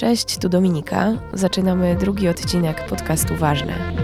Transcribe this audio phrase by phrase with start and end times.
[0.00, 1.12] Cześć, tu Dominika.
[1.32, 3.94] Zaczynamy drugi odcinek podcastu Ważne.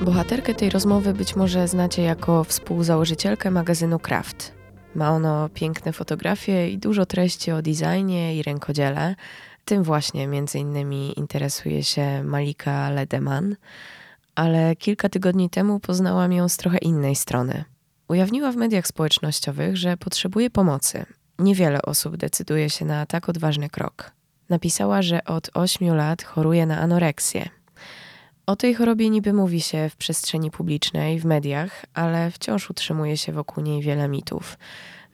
[0.00, 4.54] Bohaterkę tej rozmowy być może znacie jako współzałożycielkę magazynu Craft.
[4.94, 9.14] Ma ono piękne fotografie i dużo treści o designie i rękodziele.
[9.64, 13.56] Tym właśnie między innymi interesuje się Malika Ledeman,
[14.34, 17.73] ale kilka tygodni temu poznałam ją z trochę innej strony.
[18.08, 21.06] Ujawniła w mediach społecznościowych, że potrzebuje pomocy.
[21.38, 24.10] Niewiele osób decyduje się na tak odważny krok.
[24.48, 27.48] Napisała, że od 8 lat choruje na anoreksję.
[28.46, 33.32] O tej chorobie niby mówi się w przestrzeni publicznej, w mediach, ale wciąż utrzymuje się
[33.32, 34.58] wokół niej wiele mitów.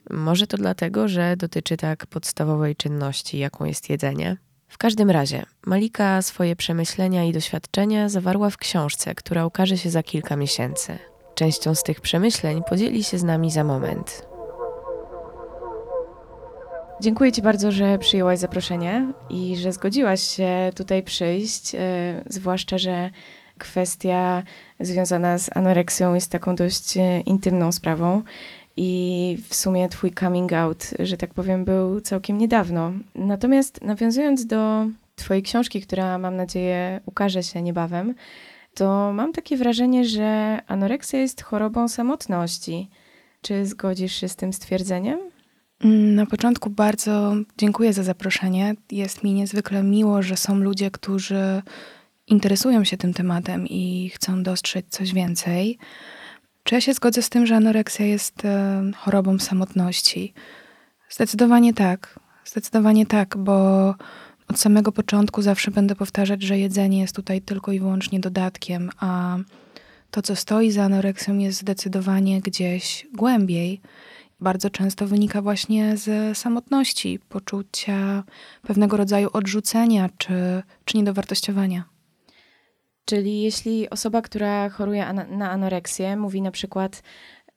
[0.09, 4.37] Może to dlatego, że dotyczy tak podstawowej czynności, jaką jest jedzenie.
[4.67, 10.03] W każdym razie, Malika swoje przemyślenia i doświadczenia zawarła w książce, która ukaże się za
[10.03, 11.10] kilka miesięcy.
[11.41, 14.27] Częścią z tych przemyśleń podzieli się z nami za moment.
[17.01, 21.79] Dziękuję Ci bardzo, że przyjęłaś zaproszenie i że zgodziłaś się tutaj przyjść, yy,
[22.25, 23.09] zwłaszcza, że
[23.57, 24.43] kwestia
[24.79, 28.21] związana z anoreksją jest taką dość e, intymną sprawą.
[28.77, 32.91] I w sumie twój coming out, że tak powiem, był całkiem niedawno.
[33.15, 38.13] Natomiast nawiązując do twojej książki, która mam nadzieję ukaże się niebawem,
[38.73, 42.89] to mam takie wrażenie, że anoreksja jest chorobą samotności.
[43.41, 45.19] Czy zgodzisz się z tym stwierdzeniem?
[45.83, 48.75] Mm, na początku bardzo dziękuję za zaproszenie.
[48.91, 51.61] Jest mi niezwykle miło, że są ludzie, którzy
[52.27, 55.77] interesują się tym tematem i chcą dostrzec coś więcej.
[56.63, 60.33] Czy ja się zgodzę z tym, że anoreksja jest e, chorobą samotności?
[61.09, 62.19] Zdecydowanie tak.
[62.45, 63.95] Zdecydowanie tak, bo
[64.51, 69.37] od samego początku zawsze będę powtarzać, że jedzenie jest tutaj tylko i wyłącznie dodatkiem, a
[70.11, 73.81] to, co stoi za anoreksją, jest zdecydowanie gdzieś głębiej.
[74.39, 78.23] Bardzo często wynika właśnie z samotności, poczucia
[78.61, 81.83] pewnego rodzaju odrzucenia czy, czy niedowartościowania.
[83.05, 87.03] Czyli jeśli osoba, która choruje na anoreksję, mówi na przykład,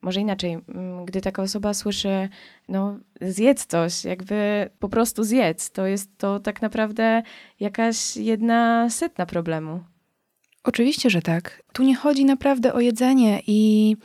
[0.05, 2.29] może inaczej, mm, gdy taka osoba słyszy,
[2.69, 7.23] no zjedz coś, jakby po prostu zjedz, to jest to tak naprawdę
[7.61, 9.81] jakaś jedna setna problemu.
[10.65, 11.63] Oczywiście, że tak.
[11.73, 13.97] Tu nie chodzi naprawdę o jedzenie i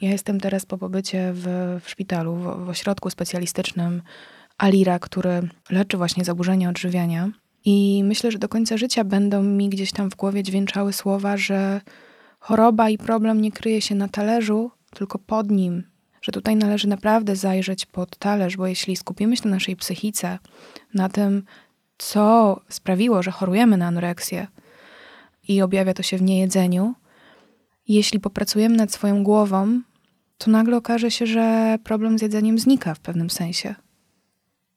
[0.00, 1.46] ja jestem teraz po pobycie w,
[1.84, 4.02] w szpitalu, w, w ośrodku specjalistycznym
[4.58, 7.30] Alira, który leczy właśnie zaburzenia odżywiania.
[7.64, 11.80] I myślę, że do końca życia będą mi gdzieś tam w głowie dźwięczały słowa, że
[12.38, 15.82] choroba i problem nie kryje się na talerzu, tylko pod nim.
[16.22, 20.38] Że tutaj należy naprawdę zajrzeć pod talerz, bo jeśli skupimy się na naszej psychice,
[20.94, 21.42] na tym,
[21.98, 24.46] co sprawiło, że chorujemy na anoreksję
[25.48, 26.94] i objawia to się w niejedzeniu,
[27.88, 29.80] jeśli popracujemy nad swoją głową,
[30.38, 33.74] to nagle okaże się, że problem z jedzeniem znika w pewnym sensie.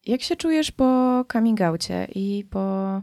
[0.06, 1.60] Jak się czujesz po coming
[2.14, 3.02] i po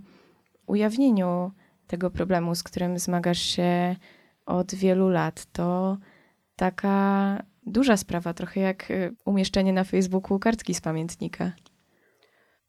[0.68, 1.52] ujawnieniu
[1.88, 3.96] tego problemu, z którym zmagasz się
[4.46, 5.46] od wielu lat?
[5.52, 5.97] To
[6.59, 11.52] taka duża sprawa, trochę jak y, umieszczenie na Facebooku kartki z pamiętnika.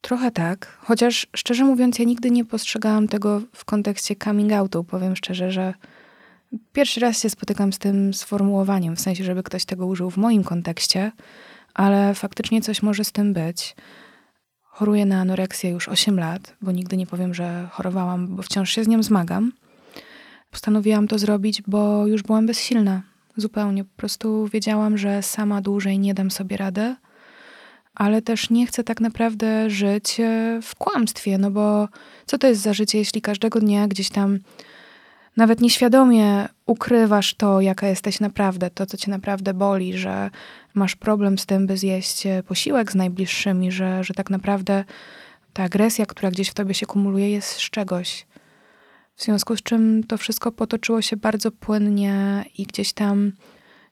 [0.01, 4.85] Trochę tak, chociaż szczerze mówiąc, ja nigdy nie postrzegałam tego w kontekście coming outu.
[4.85, 5.75] Powiem szczerze, że
[6.73, 10.45] pierwszy raz się spotykam z tym sformułowaniem, w sensie, żeby ktoś tego użył w moim
[10.45, 11.13] kontekście,
[11.75, 13.77] ale faktycznie coś może z tym być.
[14.63, 18.85] Choruję na anoreksję już 8 lat, bo nigdy nie powiem, że chorowałam, bo wciąż się
[18.85, 19.53] z nią zmagam.
[20.51, 23.10] Postanowiłam to zrobić, bo już byłam bezsilna.
[23.41, 23.85] Zupełnie.
[23.85, 26.97] Po prostu wiedziałam, że sama dłużej nie dam sobie rady,
[27.95, 31.89] ale też nie chcę tak naprawdę żyć e, w kłamstwie, no bo
[32.27, 34.39] co to jest za życie, jeśli każdego dnia gdzieś tam
[35.37, 40.31] nawet nieświadomie ukrywasz to, jaka jesteś naprawdę, to, co cię naprawdę boli, że
[40.75, 44.85] masz problem z tym, by zjeść e, posiłek z najbliższymi, że, że tak naprawdę
[45.53, 48.27] ta agresja, która gdzieś w tobie się kumuluje, jest z czegoś.
[49.21, 53.33] W związku z czym to wszystko potoczyło się bardzo płynnie i gdzieś tam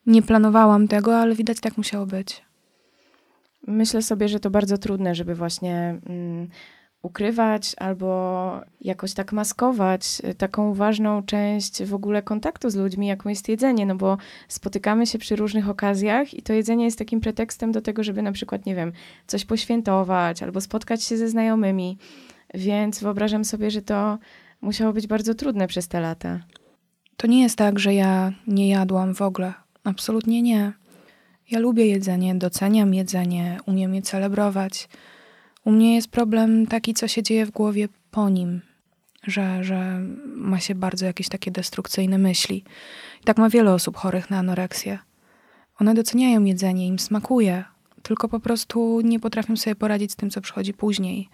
[0.06, 2.44] nie planowałam tego, ale widać tak musiało być.
[3.66, 6.48] Myślę sobie, że to bardzo trudne, żeby właśnie mm,
[7.02, 13.28] ukrywać albo jakoś tak maskować y, taką ważną część w ogóle kontaktu z ludźmi, jaką
[13.28, 14.16] jest jedzenie, no bo
[14.48, 18.32] spotykamy się przy różnych okazjach i to jedzenie jest takim pretekstem do tego, żeby na
[18.32, 18.92] przykład, nie wiem,
[19.26, 21.98] coś poświętować albo spotkać się ze znajomymi.
[22.54, 24.18] Więc wyobrażam sobie, że to
[24.60, 26.40] musiało być bardzo trudne przez te lata.
[27.16, 29.54] To nie jest tak, że ja nie jadłam w ogóle.
[29.84, 30.72] Absolutnie nie.
[31.50, 34.88] Ja lubię jedzenie, doceniam jedzenie, umiem je celebrować
[35.68, 38.60] u mnie jest problem taki, co się dzieje w głowie po nim,
[39.22, 42.64] że, że ma się bardzo jakieś takie destrukcyjne myśli.
[43.22, 44.98] I tak ma wiele osób chorych na anoreksję.
[45.80, 47.64] One doceniają jedzenie, im smakuje,
[48.02, 51.28] tylko po prostu nie potrafią sobie poradzić z tym, co przychodzi później.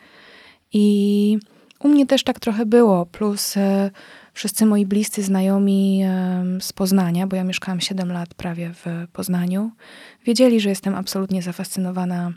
[0.72, 1.38] I
[1.84, 3.90] u mnie też tak trochę było, plus e,
[4.32, 9.70] wszyscy moi bliscy znajomi e, z Poznania, bo ja mieszkałam 7 lat prawie w Poznaniu,
[10.24, 12.32] wiedzieli, że jestem absolutnie zafascynowana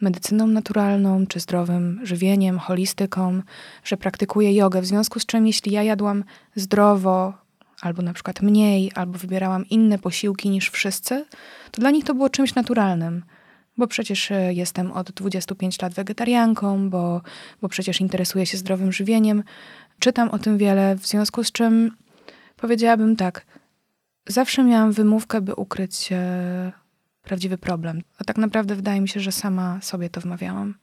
[0.00, 3.42] medycyną naturalną, czy zdrowym żywieniem, holistyką,
[3.84, 4.80] że praktykuję jogę.
[4.82, 6.24] W związku z czym, jeśli ja jadłam
[6.54, 7.32] zdrowo,
[7.80, 11.24] albo na przykład mniej, albo wybierałam inne posiłki niż wszyscy,
[11.70, 13.22] to dla nich to było czymś naturalnym.
[13.80, 17.20] Bo przecież e, jestem od 25 lat wegetarianką, bo,
[17.62, 19.42] bo przecież interesuję się zdrowym żywieniem.
[19.98, 21.96] Czytam o tym wiele, w związku z czym
[22.56, 23.46] powiedziałabym tak.
[24.26, 26.72] Zawsze miałam wymówkę, by ukryć e,
[27.22, 28.02] prawdziwy problem.
[28.18, 30.74] A tak naprawdę wydaje mi się, że sama sobie to wmawiałam.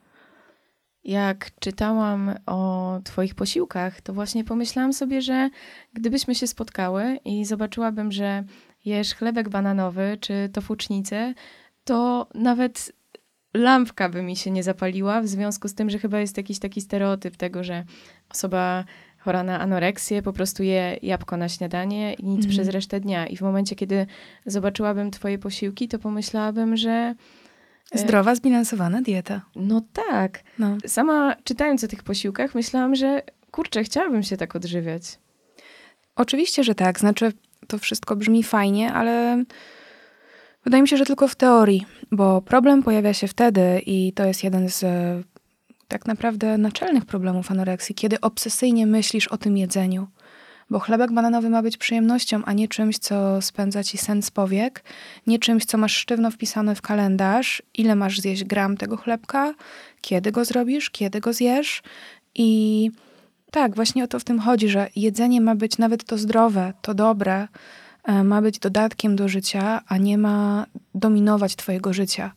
[1.03, 5.49] Jak czytałam o Twoich posiłkach, to właśnie pomyślałam sobie, że
[5.93, 8.43] gdybyśmy się spotkały i zobaczyłabym, że
[8.85, 11.33] jesz chlebek bananowy czy tofucznicę,
[11.87, 12.91] to nawet
[13.53, 16.81] lampka by mi się nie zapaliła, w związku z tym, że chyba jest jakiś taki
[16.81, 17.83] stereotyp tego, że
[18.29, 18.83] osoba
[19.19, 22.49] chora na anoreksję po prostu je jabłko na śniadanie i nic mm.
[22.49, 23.27] przez resztę dnia.
[23.27, 24.05] I w momencie, kiedy
[24.45, 27.15] zobaczyłabym Twoje posiłki, to pomyślałabym, że
[27.91, 29.41] E, Zdrowa, zbilansowana dieta.
[29.55, 30.43] No tak.
[30.59, 30.77] No.
[30.87, 35.19] Sama czytając o tych posiłkach, myślałam, że kurczę, chciałabym się tak odżywiać.
[36.15, 36.99] Oczywiście, że tak.
[36.99, 37.33] Znaczy,
[37.67, 39.43] to wszystko brzmi fajnie, ale
[40.67, 44.43] wydaje mi się, że tylko w teorii, bo problem pojawia się wtedy i to jest
[44.43, 44.85] jeden z
[45.87, 50.07] tak naprawdę naczelnych problemów anoreksji, kiedy obsesyjnie myślisz o tym jedzeniu.
[50.69, 54.83] Bo chlebek bananowy ma być przyjemnością, a nie czymś, co spędza ci sen z powiek,
[55.27, 59.53] nie czymś, co masz sztywno wpisane w kalendarz, ile masz zjeść gram tego chlebka,
[60.01, 61.81] kiedy go zrobisz, kiedy go zjesz.
[62.35, 62.91] I
[63.51, 66.93] tak, właśnie o to w tym chodzi, że jedzenie ma być nawet to zdrowe, to
[66.93, 67.47] dobre, e,
[68.23, 70.65] ma być dodatkiem do życia, a nie ma
[70.95, 72.31] dominować twojego życia.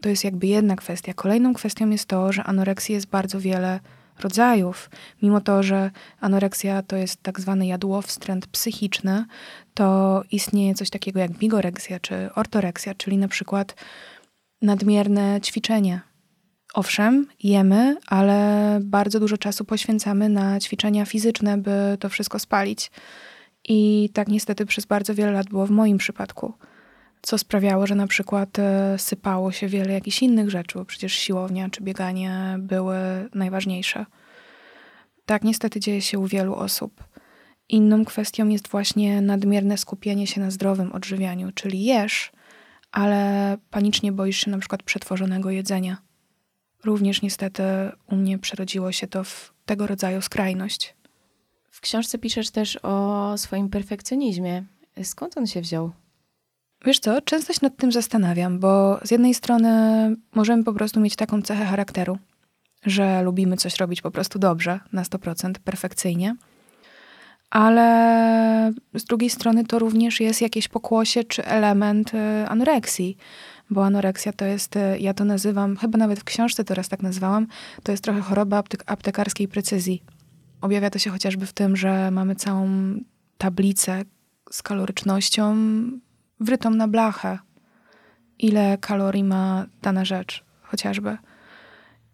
[0.00, 1.14] To jest jakby jedna kwestia.
[1.14, 3.80] Kolejną kwestią jest to, że anoreksji jest bardzo wiele
[4.20, 4.90] rodzajów.
[5.22, 5.90] Mimo to, że
[6.20, 9.24] anoreksja to jest tak zwany jadłowstręt psychiczny,
[9.74, 13.74] to istnieje coś takiego jak bigoreksja czy ortoreksja, czyli na przykład
[14.62, 16.00] nadmierne ćwiczenie.
[16.74, 22.90] Owszem, jemy, ale bardzo dużo czasu poświęcamy na ćwiczenia fizyczne, by to wszystko spalić.
[23.68, 26.54] I tak niestety przez bardzo wiele lat było w moim przypadku
[27.24, 31.70] co sprawiało, że na przykład e, sypało się wiele jakichś innych rzeczy, bo przecież siłownia
[31.70, 32.96] czy bieganie były
[33.34, 34.06] najważniejsze.
[35.26, 37.04] Tak niestety dzieje się u wielu osób.
[37.68, 42.32] Inną kwestią jest właśnie nadmierne skupienie się na zdrowym odżywianiu, czyli jesz,
[42.92, 45.96] ale panicznie boisz się na przykład przetworzonego jedzenia.
[46.84, 47.62] Również niestety
[48.06, 50.94] u mnie przerodziło się to w tego rodzaju skrajność.
[51.74, 54.64] W książce piszesz też o swoim perfekcjonizmie.
[55.02, 55.90] Skąd on się wziął?
[56.84, 59.70] Wiesz co, często się nad tym zastanawiam, bo z jednej strony
[60.34, 62.18] możemy po prostu mieć taką cechę charakteru,
[62.86, 66.36] że lubimy coś robić po prostu dobrze, na 100%, perfekcyjnie,
[67.50, 73.16] ale z drugiej strony to również jest jakieś pokłosie czy element y, anoreksji,
[73.70, 77.46] bo anoreksja to jest, y, ja to nazywam, chyba nawet w książce teraz tak nazwałam,
[77.82, 80.02] to jest trochę choroba aptek aptekarskiej precyzji.
[80.64, 82.68] Objawia to się chociażby w tym, że mamy całą
[83.38, 84.02] tablicę
[84.50, 85.56] z kalorycznością
[86.40, 87.38] wrytą na blachę,
[88.38, 91.18] ile kalorii ma dana rzecz, chociażby.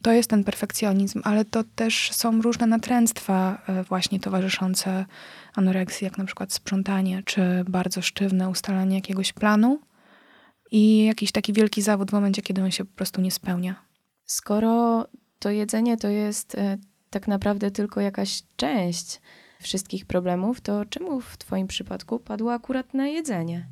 [0.02, 5.06] To jest ten perfekcjonizm, ale to też są różne natręctwa e, właśnie towarzyszące
[5.54, 9.80] anoreksji, jak na przykład sprzątanie, czy bardzo sztywne ustalanie jakiegoś planu
[10.70, 13.74] i jakiś taki wielki zawód w momencie, kiedy on się po prostu nie spełnia.
[14.24, 15.06] Skoro
[15.38, 16.78] to jedzenie to jest e,
[17.10, 19.20] tak naprawdę tylko jakaś część
[19.60, 23.66] wszystkich problemów, to czemu w Twoim przypadku padło akurat na jedzenie?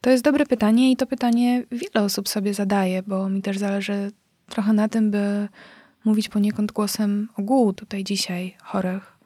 [0.00, 4.12] To jest dobre pytanie i to pytanie wiele osób sobie zadaje, bo mi też zależy
[4.48, 5.48] trochę na tym, by
[6.04, 9.18] mówić poniekąd głosem ogółu tutaj dzisiaj chorych.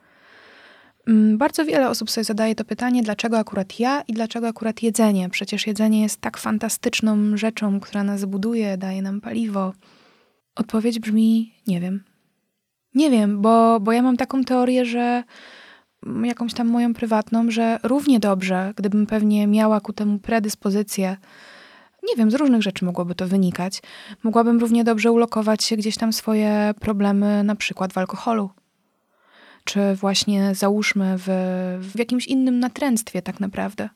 [1.06, 5.28] Mm, bardzo wiele osób sobie zadaje to pytanie, dlaczego akurat ja i dlaczego akurat jedzenie.
[5.28, 9.72] Przecież jedzenie jest tak fantastyczną rzeczą, która nas buduje, daje nam paliwo.
[10.54, 12.13] Odpowiedź brzmi: nie wiem.
[12.94, 15.22] Nie wiem, bo, bo ja mam taką teorię, że
[16.24, 21.16] jakąś tam moją prywatną, że równie dobrze, gdybym pewnie miała ku temu predyspozycję,
[22.08, 23.82] nie wiem, z różnych rzeczy mogłoby to wynikać,
[24.22, 28.50] mogłabym równie dobrze ulokować gdzieś tam swoje problemy, na przykład w alkoholu.
[29.64, 31.28] Czy właśnie załóżmy w,
[31.80, 33.88] w jakimś innym natręctwie, tak naprawdę.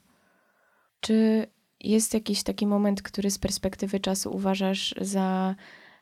[1.00, 1.46] Czy
[1.80, 5.54] jest jakiś taki moment, który z perspektywy czasu uważasz za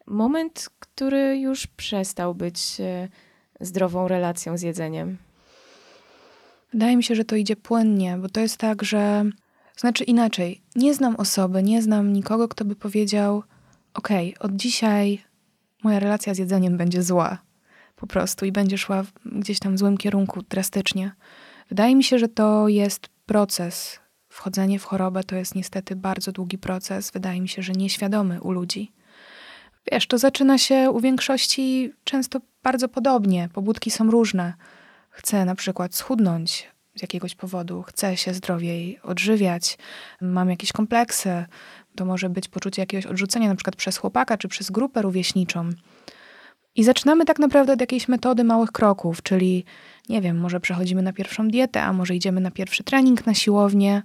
[0.07, 3.09] moment, który już przestał być e,
[3.61, 5.17] zdrową relacją z jedzeniem?
[6.73, 9.25] Wydaje mi się, że to idzie płynnie, bo to jest tak, że
[9.77, 13.43] Znaczy inaczej, nie znam osoby, nie znam nikogo, kto by powiedział:
[13.95, 14.09] OK,
[14.41, 15.25] od dzisiaj
[15.83, 17.39] moja relacja z jedzeniem będzie zła.
[17.97, 21.13] Po prostu i będzie szła gdzieś tam w złym kierunku drastycznie.
[21.69, 24.01] Wydaje mi się, że to jest proces.
[24.29, 27.11] Wchodzenie w chorobę to jest niestety bardzo długi proces.
[27.11, 28.93] Wydaje mi się, że nieświadomy u ludzi.
[29.93, 33.49] Wiesz, to zaczyna się u większości często bardzo podobnie.
[33.53, 34.55] Pobudki są różne.
[35.11, 39.79] Chcę na przykład schudnąć z jakiegoś powodu, chcę się zdrowiej odżywiać,
[40.21, 41.45] mam jakieś kompleksy.
[41.97, 45.71] To może być poczucie jakiegoś odrzucenia, na przykład przez chłopaka czy przez grupę rówieśniczą.
[46.75, 49.65] I zaczynamy tak naprawdę od jakiejś metody małych kroków, czyli
[50.09, 54.03] nie wiem, może przechodzimy na pierwszą dietę, a może idziemy na pierwszy trening na siłownię,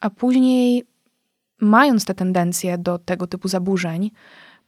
[0.00, 0.84] a później,
[1.60, 4.10] mając te tendencje do tego typu zaburzeń,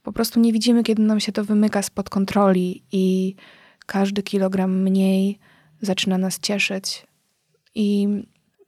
[0.07, 3.35] po prostu nie widzimy, kiedy nam się to wymyka spod kontroli i
[3.85, 5.39] każdy kilogram mniej
[5.81, 7.07] zaczyna nas cieszyć.
[7.75, 8.07] I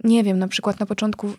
[0.04, 1.34] nie wiem, na przykład na początku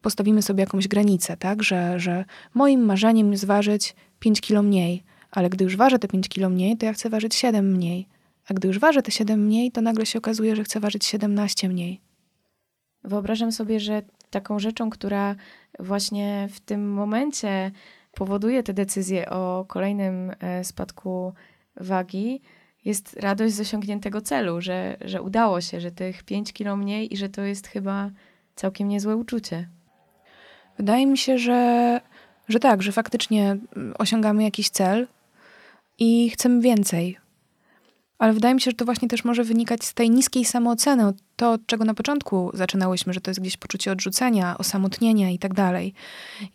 [0.00, 5.50] postawimy sobie jakąś granicę, tak, że, że moim marzeniem jest ważyć 5 kilo mniej, ale
[5.50, 8.08] gdy już ważę te 5 kilo mniej, to ja chcę ważyć 7 mniej.
[8.48, 11.68] A gdy już ważę te 7 mniej, to nagle się okazuje, że chcę ważyć 17
[11.68, 12.00] mniej.
[13.04, 15.36] Wyobrażam sobie, że taką rzeczą, która
[15.78, 17.70] właśnie w tym momencie
[18.16, 21.32] powoduje te decyzje o kolejnym e, spadku
[21.76, 22.40] wagi,
[22.84, 27.16] jest radość z osiągniętego celu, że, że udało się, że tych 5 kilo mniej i
[27.16, 28.10] że to jest chyba
[28.54, 29.68] całkiem niezłe uczucie.
[30.78, 32.00] Wydaje mi się, że,
[32.48, 33.56] że tak, że faktycznie
[33.98, 35.06] osiągamy jakiś cel
[35.98, 37.18] i chcemy więcej.
[38.18, 41.52] Ale wydaje mi się, że to właśnie też może wynikać z tej niskiej samooceny, to,
[41.52, 45.94] od czego na początku zaczynałyśmy, że to jest gdzieś poczucie odrzucenia, osamotnienia i tak dalej.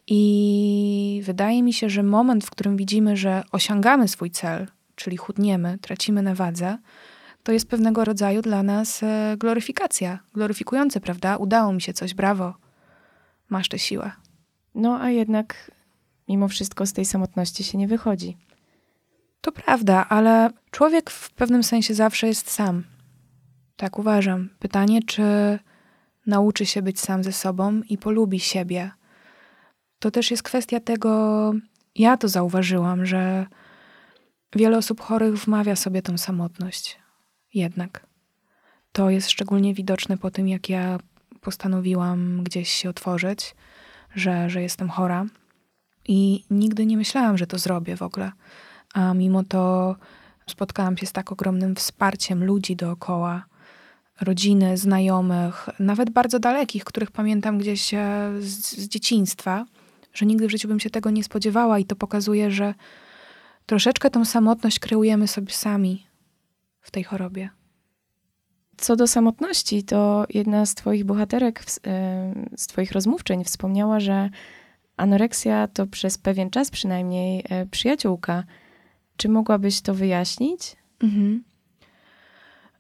[0.07, 5.77] I wydaje mi się, że moment, w którym widzimy, że osiągamy swój cel, czyli chudniemy,
[5.81, 6.77] tracimy na wadze,
[7.43, 10.19] to jest pewnego rodzaju dla nas e, gloryfikacja.
[10.33, 11.37] Gloryfikujące, prawda?
[11.37, 12.53] Udało mi się coś, brawo.
[13.49, 14.11] Masz tę siłę.
[14.75, 15.71] No a jednak
[16.27, 18.37] mimo wszystko z tej samotności się nie wychodzi.
[19.41, 22.83] To prawda, ale człowiek w pewnym sensie zawsze jest sam.
[23.75, 24.49] Tak uważam.
[24.59, 25.23] Pytanie, czy
[26.25, 28.91] nauczy się być sam ze sobą i polubi siebie.
[29.99, 31.53] To też jest kwestia tego,
[31.95, 33.45] ja to zauważyłam, że
[34.55, 36.99] wiele osób chorych wmawia sobie tą samotność.
[37.53, 38.07] Jednak.
[38.91, 40.99] To jest szczególnie widoczne po tym, jak ja
[41.41, 43.55] postanowiłam gdzieś się otworzyć,
[44.15, 45.25] że, że jestem chora.
[46.07, 48.31] I nigdy nie myślałam, że to zrobię w ogóle
[48.93, 49.95] a mimo to
[50.47, 53.45] spotkałam się z tak ogromnym wsparciem ludzi dookoła,
[54.21, 59.65] rodziny, znajomych, nawet bardzo dalekich, których pamiętam gdzieś e, z, z dzieciństwa,
[60.13, 62.73] że nigdy w życiu bym się tego nie spodziewała i to pokazuje, że
[63.65, 66.07] troszeczkę tą samotność kreujemy sobie sami
[66.81, 67.49] w tej chorobie.
[68.77, 74.29] Co do samotności, to jedna z Twoich bohaterek, e, z Twoich rozmówczyń wspomniała, że
[74.97, 78.43] anoreksja to przez pewien czas przynajmniej e, przyjaciółka.
[79.17, 80.75] Czy mogłabyś to wyjaśnić?
[81.03, 81.43] Mhm.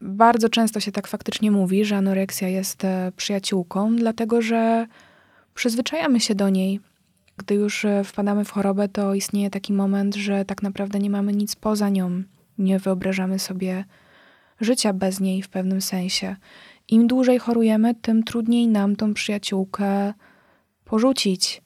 [0.01, 4.87] Bardzo często się tak faktycznie mówi, że anoreksja jest e, przyjaciółką, dlatego że
[5.55, 6.79] przyzwyczajamy się do niej.
[7.37, 11.33] Gdy już e, wpadamy w chorobę, to istnieje taki moment, że tak naprawdę nie mamy
[11.33, 12.23] nic poza nią.
[12.57, 13.85] Nie wyobrażamy sobie
[14.61, 16.35] życia bez niej w pewnym sensie.
[16.87, 20.13] Im dłużej chorujemy, tym trudniej nam tą przyjaciółkę
[20.85, 21.61] porzucić.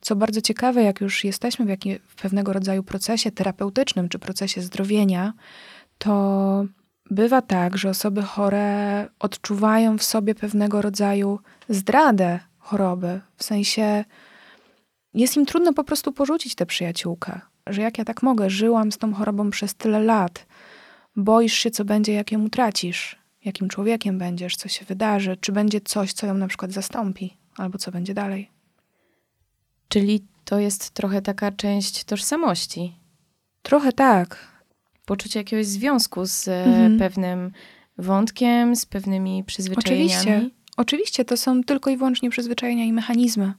[0.00, 4.62] Co bardzo ciekawe, jak już jesteśmy w, jakim, w pewnego rodzaju procesie terapeutycznym czy procesie
[4.62, 5.32] zdrowienia,
[5.98, 6.64] to
[7.10, 11.38] bywa tak, że osoby chore odczuwają w sobie pewnego rodzaju
[11.68, 13.20] zdradę choroby.
[13.36, 14.04] W sensie
[15.14, 17.40] jest im trudno po prostu porzucić tę przyjaciółkę.
[17.66, 20.46] Że jak ja tak mogę, żyłam z tą chorobą przez tyle lat,
[21.16, 25.80] boisz się, co będzie, jak ją utracisz, jakim człowiekiem będziesz, co się wydarzy, czy będzie
[25.80, 28.57] coś, co ją na przykład zastąpi, albo co będzie dalej.
[29.88, 32.96] Czyli to jest trochę taka część tożsamości.
[33.62, 34.48] Trochę tak.
[35.04, 36.98] Poczucie jakiegoś związku z e, mhm.
[36.98, 37.52] pewnym
[37.98, 40.14] wątkiem, z pewnymi przyzwyczajeniami.
[40.14, 40.50] Oczywiście.
[40.76, 43.52] Oczywiście, to są tylko i wyłącznie przyzwyczajenia i mechanizmy.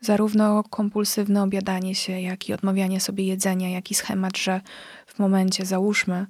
[0.00, 4.60] Zarówno kompulsywne obiadanie się, jak i odmawianie sobie jedzenia, jak i schemat, że
[5.06, 6.26] w momencie, załóżmy,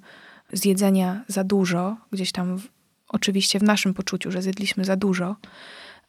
[0.53, 2.67] zjedzenia za dużo, gdzieś tam, w,
[3.07, 5.35] oczywiście w naszym poczuciu, że zjedliśmy za dużo,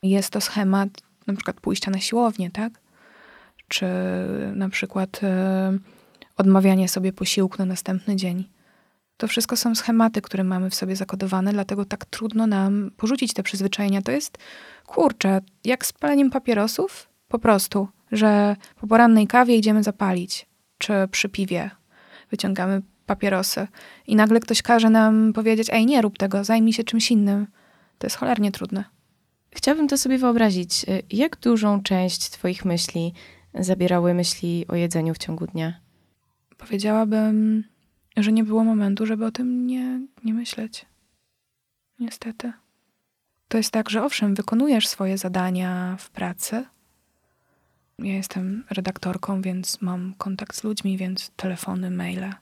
[0.03, 0.89] jest to schemat
[1.27, 2.73] na przykład pójścia na siłownię, tak?
[3.69, 3.87] Czy
[4.55, 5.79] na przykład e,
[6.37, 8.49] odmawianie sobie posiłku na następny dzień.
[9.17, 13.43] To wszystko są schematy, które mamy w sobie zakodowane, dlatego tak trudno nam porzucić te
[13.43, 14.03] przyzwyczajenia.
[14.03, 14.39] To jest,
[14.87, 20.47] kurczę, jak z paleniem papierosów, po prostu, że po porannej kawie idziemy zapalić,
[20.79, 21.71] czy przy piwie
[22.31, 23.67] wyciągamy papierosy
[24.07, 27.47] i nagle ktoś każe nam powiedzieć, ej, nie rób tego, zajmij się czymś innym.
[27.99, 28.85] To jest cholernie trudne.
[29.55, 30.85] Chciałabym to sobie wyobrazić.
[30.89, 33.13] Y, jak dużą część Twoich myśli
[33.55, 35.81] zabierały myśli o jedzeniu w ciągu dnia?
[36.59, 37.65] Powiedziałabym,
[38.17, 40.87] że nie było momentu, żeby o tym nie, nie myśleć.
[41.99, 42.53] Niestety.
[43.49, 46.65] To jest tak, że owszem, wykonujesz swoje zadania w pracy.
[47.99, 52.33] Ja jestem redaktorką, więc mam kontakt z ludźmi, więc telefony, maile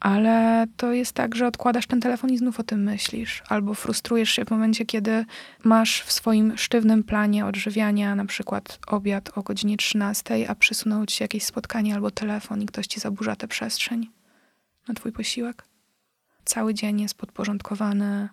[0.00, 4.30] ale to jest tak, że odkładasz ten telefon i znów o tym myślisz, albo frustrujesz
[4.30, 5.24] się w momencie, kiedy
[5.64, 11.22] masz w swoim sztywnym planie odżywiania na przykład obiad o godzinie 13, a przysunęło ci
[11.22, 14.10] jakieś spotkanie albo telefon i ktoś ci zaburza tę przestrzeń
[14.88, 15.64] na twój posiłek.
[16.44, 18.28] Cały dzień jest podporządkowany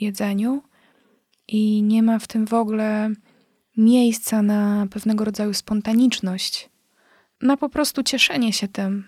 [0.00, 0.62] jedzeniu
[1.48, 3.10] i nie ma w tym w ogóle
[3.76, 6.68] miejsca na pewnego rodzaju spontaniczność,
[7.42, 9.04] na po prostu cieszenie się tym,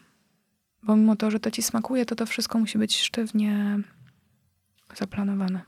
[0.83, 3.79] bo mimo to, że to ci smakuje, to to wszystko musi być sztywnie
[4.97, 5.61] zaplanowane.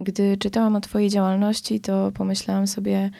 [0.00, 3.10] Gdy czytałam o Twojej działalności, to pomyślałam sobie,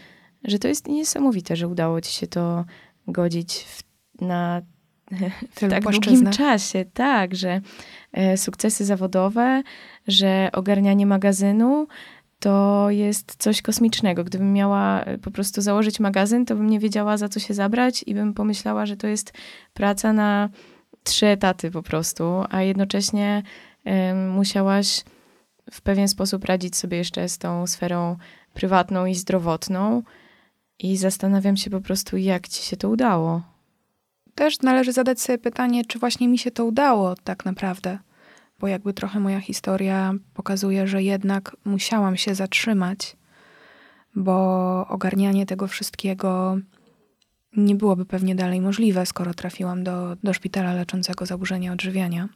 [0.45, 2.65] że to jest niesamowite, że udało Ci się to
[3.07, 3.83] godzić w,
[4.23, 4.63] na
[5.57, 6.85] w tak długim czasie.
[6.95, 7.61] Tak, że
[8.13, 9.63] e, sukcesy zawodowe,
[10.07, 11.87] że ogarnianie magazynu
[12.39, 14.25] to jest coś kosmicznego.
[14.25, 18.05] Gdybym miała e, po prostu założyć magazyn, to bym nie wiedziała, za co się zabrać
[18.07, 19.33] i bym pomyślała, że to jest
[19.75, 20.49] praca na
[21.07, 23.43] trzy etaty po prostu, a jednocześnie
[24.31, 25.05] musiałaś
[25.71, 28.17] w pewien sposób radzić sobie jeszcze z tą sferą
[28.55, 30.03] prywatną i zdrowotną.
[30.79, 33.43] I zastanawiam się po prostu, jak ci się to udało.
[34.35, 37.99] Też należy zadać sobie pytanie, czy właśnie mi się to udało tak naprawdę.
[38.61, 43.17] Bo jakby trochę moja historia pokazuje, że jednak musiałam się zatrzymać,
[44.15, 46.59] bo ogarnianie tego wszystkiego
[47.57, 52.29] nie byłoby pewnie dalej możliwe, skoro trafiłam do, do szpitala leczącego zaburzenia odżywiania.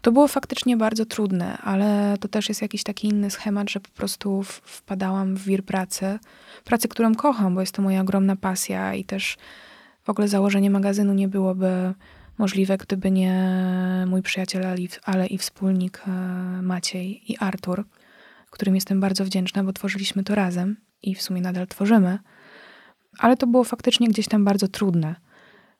[0.00, 3.88] To było faktycznie bardzo trudne, ale to też jest jakiś taki inny schemat, że po
[3.88, 6.18] prostu wpadałam w wir pracy.
[6.64, 9.36] Pracy, którą kocham, bo jest to moja ogromna pasja i też
[10.02, 11.94] w ogóle założenie magazynu nie byłoby
[12.38, 13.54] możliwe, gdyby nie
[14.06, 14.62] mój przyjaciel,
[15.04, 16.10] ale i wspólnik e,
[16.62, 17.84] Maciej i Artur,
[18.52, 22.18] którym jestem bardzo wdzięczna, bo tworzyliśmy to razem i w sumie nadal tworzymy
[23.18, 25.14] ale to było faktycznie gdzieś tam bardzo trudne.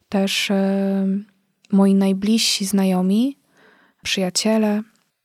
[0.08, 1.06] Też e,
[1.72, 3.36] moi najbliżsi znajomi,
[4.02, 4.82] przyjaciele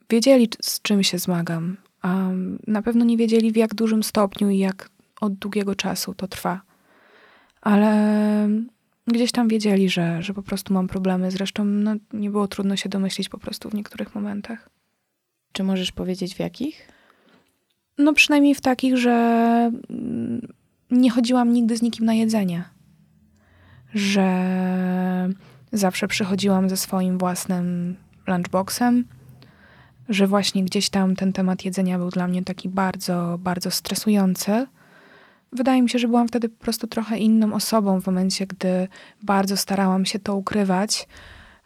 [0.09, 2.29] wiedzieli, z czym się zmagam, a
[2.67, 4.89] na pewno nie wiedzieli w jak dużym stopniu i jak
[5.21, 6.61] od długiego czasu to trwa.
[7.61, 8.49] Ale
[9.07, 11.31] gdzieś tam wiedzieli, że, że po prostu mam problemy.
[11.31, 14.69] Zresztą no, nie było trudno się domyślić po prostu w niektórych momentach.
[15.51, 16.87] Czy możesz powiedzieć w jakich?
[17.97, 19.71] No przynajmniej w takich, że
[20.91, 22.63] nie chodziłam nigdy z nikim na jedzenie.
[23.93, 24.27] Że
[25.71, 27.95] zawsze przychodziłam ze swoim własnym
[28.27, 29.05] lunchboxem,
[30.09, 34.67] że właśnie gdzieś tam ten temat jedzenia był dla mnie taki bardzo, bardzo stresujący.
[35.51, 38.87] Wydaje mi się, że byłam wtedy po prostu trochę inną osobą w momencie, gdy
[39.23, 41.07] bardzo starałam się to ukrywać,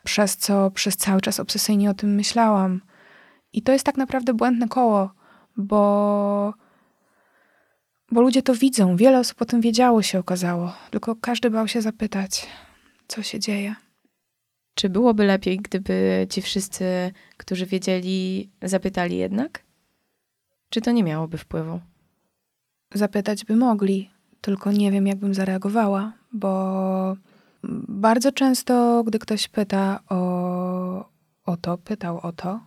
[0.03, 2.81] przez co przez cały czas obsesyjnie o tym myślałam.
[3.53, 5.13] I to jest tak naprawdę błędne koło,
[5.57, 6.53] bo
[8.11, 8.95] bo ludzie to widzą.
[8.95, 10.73] Wiele osób o tym wiedziało, się okazało.
[10.91, 12.47] Tylko każdy bał się zapytać,
[13.07, 13.75] co się dzieje.
[14.75, 19.63] Czy byłoby lepiej, gdyby ci wszyscy, którzy wiedzieli, zapytali jednak?
[20.69, 21.79] Czy to nie miałoby wpływu?
[22.93, 24.09] Zapytać by mogli,
[24.41, 27.17] tylko nie wiem, jakbym zareagowała, bo
[27.87, 31.09] bardzo często, gdy ktoś pyta o,
[31.45, 32.59] o to, pytał o to,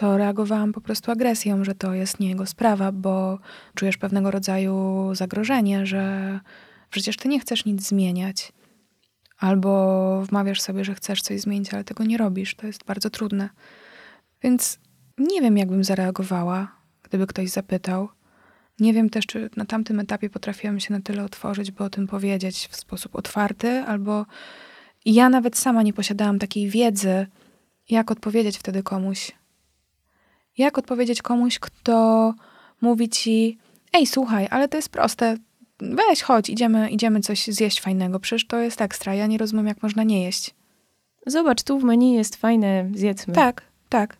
[0.00, 3.38] to reagowałam po prostu agresją, że to jest nie jego sprawa, bo
[3.74, 6.40] czujesz pewnego rodzaju zagrożenie, że
[6.90, 8.52] przecież ty nie chcesz nic zmieniać.
[9.38, 12.54] Albo wmawiasz sobie, że chcesz coś zmienić, ale tego nie robisz.
[12.54, 13.48] To jest bardzo trudne.
[14.42, 14.78] Więc
[15.18, 18.08] nie wiem, jakbym zareagowała, gdyby ktoś zapytał.
[18.78, 22.06] Nie wiem też, czy na tamtym etapie potrafiłam się na tyle otworzyć, by o tym
[22.06, 24.26] powiedzieć w sposób otwarty, albo
[25.04, 27.26] ja nawet sama nie posiadałam takiej wiedzy,
[27.90, 29.39] jak odpowiedzieć wtedy komuś,
[30.58, 32.34] jak odpowiedzieć komuś, kto
[32.80, 33.58] mówi ci,
[33.92, 35.36] ej, słuchaj, ale to jest proste,
[35.80, 39.82] weź, chodź, idziemy, idziemy coś zjeść fajnego, przecież to jest ekstra, ja nie rozumiem, jak
[39.82, 40.54] można nie jeść.
[41.26, 43.34] Zobacz, tu w menu jest fajne, zjedzmy.
[43.34, 44.16] Tak, tak.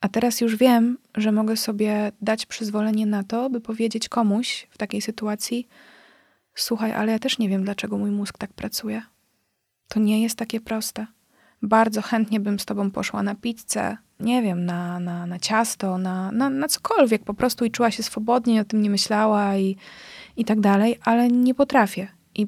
[0.00, 4.78] A teraz już wiem, że mogę sobie dać przyzwolenie na to, by powiedzieć komuś w
[4.78, 5.68] takiej sytuacji,
[6.54, 9.02] słuchaj, ale ja też nie wiem, dlaczego mój mózg tak pracuje.
[9.88, 11.06] To nie jest takie proste.
[11.62, 16.32] Bardzo chętnie bym z tobą poszła na pizzę, nie wiem, na, na, na ciasto, na,
[16.32, 19.76] na, na cokolwiek po prostu i czuła się swobodnie, o tym nie myślała i,
[20.36, 22.08] i tak dalej, ale nie potrafię.
[22.34, 22.46] I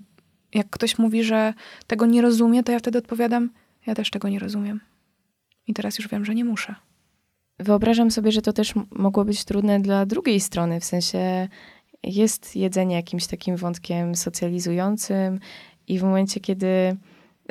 [0.55, 1.55] jak ktoś mówi, że
[1.87, 3.51] tego nie rozumie, to ja wtedy odpowiadam,
[3.87, 4.81] ja też tego nie rozumiem.
[5.67, 6.75] I teraz już wiem, że nie muszę.
[7.59, 11.49] Wyobrażam sobie, że to też mogło być trudne dla drugiej strony, w sensie
[12.03, 15.41] jest jedzenie jakimś takim wątkiem socjalizującym
[15.89, 16.97] i w momencie, kiedy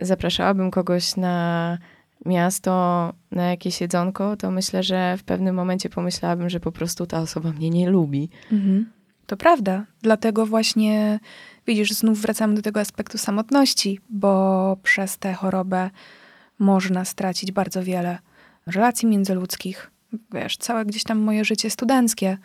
[0.02, 1.78] zapraszałabym kogoś na
[2.26, 7.20] miasto, na jakieś jedzonko, to myślę, że w pewnym momencie pomyślałabym, że po prostu ta
[7.20, 8.30] osoba mnie nie lubi.
[8.52, 8.92] Mhm.
[9.28, 9.86] To prawda.
[10.02, 11.20] Dlatego właśnie,
[11.68, 15.90] widzisz, znów wracamy do tego aspektu samotności, bo przez tę chorobę
[16.60, 18.18] można stracić bardzo wiele
[18.68, 19.92] relacji międzyludzkich.
[20.34, 22.38] Wiesz, całe gdzieś tam moje życie studenckie.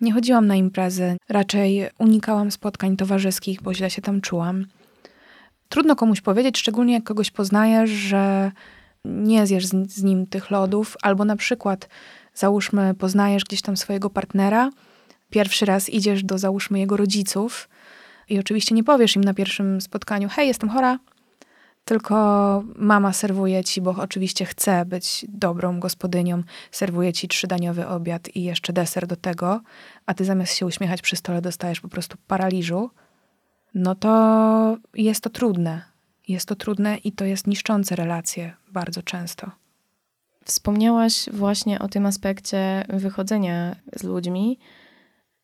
[0.00, 4.66] Nie chodziłam na imprezy, raczej unikałam spotkań towarzyskich, bo źle się tam czułam.
[5.68, 8.52] Trudno komuś powiedzieć, szczególnie jak kogoś poznajesz, że
[9.04, 11.88] nie zjesz z, z nim tych lodów, albo na przykład,
[12.34, 14.70] załóżmy, poznajesz gdzieś tam swojego partnera,
[15.30, 17.68] pierwszy raz idziesz do, załóżmy, jego rodziców
[18.28, 20.98] i oczywiście nie powiesz im na pierwszym spotkaniu, hej, jestem chora,
[21.84, 22.14] tylko
[22.76, 28.72] mama serwuje ci, bo oczywiście chce być dobrą gospodynią, serwuje ci trzydaniowy obiad i jeszcze
[28.72, 29.60] deser do tego,
[30.06, 32.90] a ty zamiast się uśmiechać przy stole dostajesz po prostu paraliżu,
[33.74, 35.87] no to jest to trudne.
[36.28, 39.50] Jest to trudne i to jest niszczące relacje bardzo często.
[40.44, 44.58] Wspomniałaś właśnie o tym aspekcie wychodzenia z ludźmi.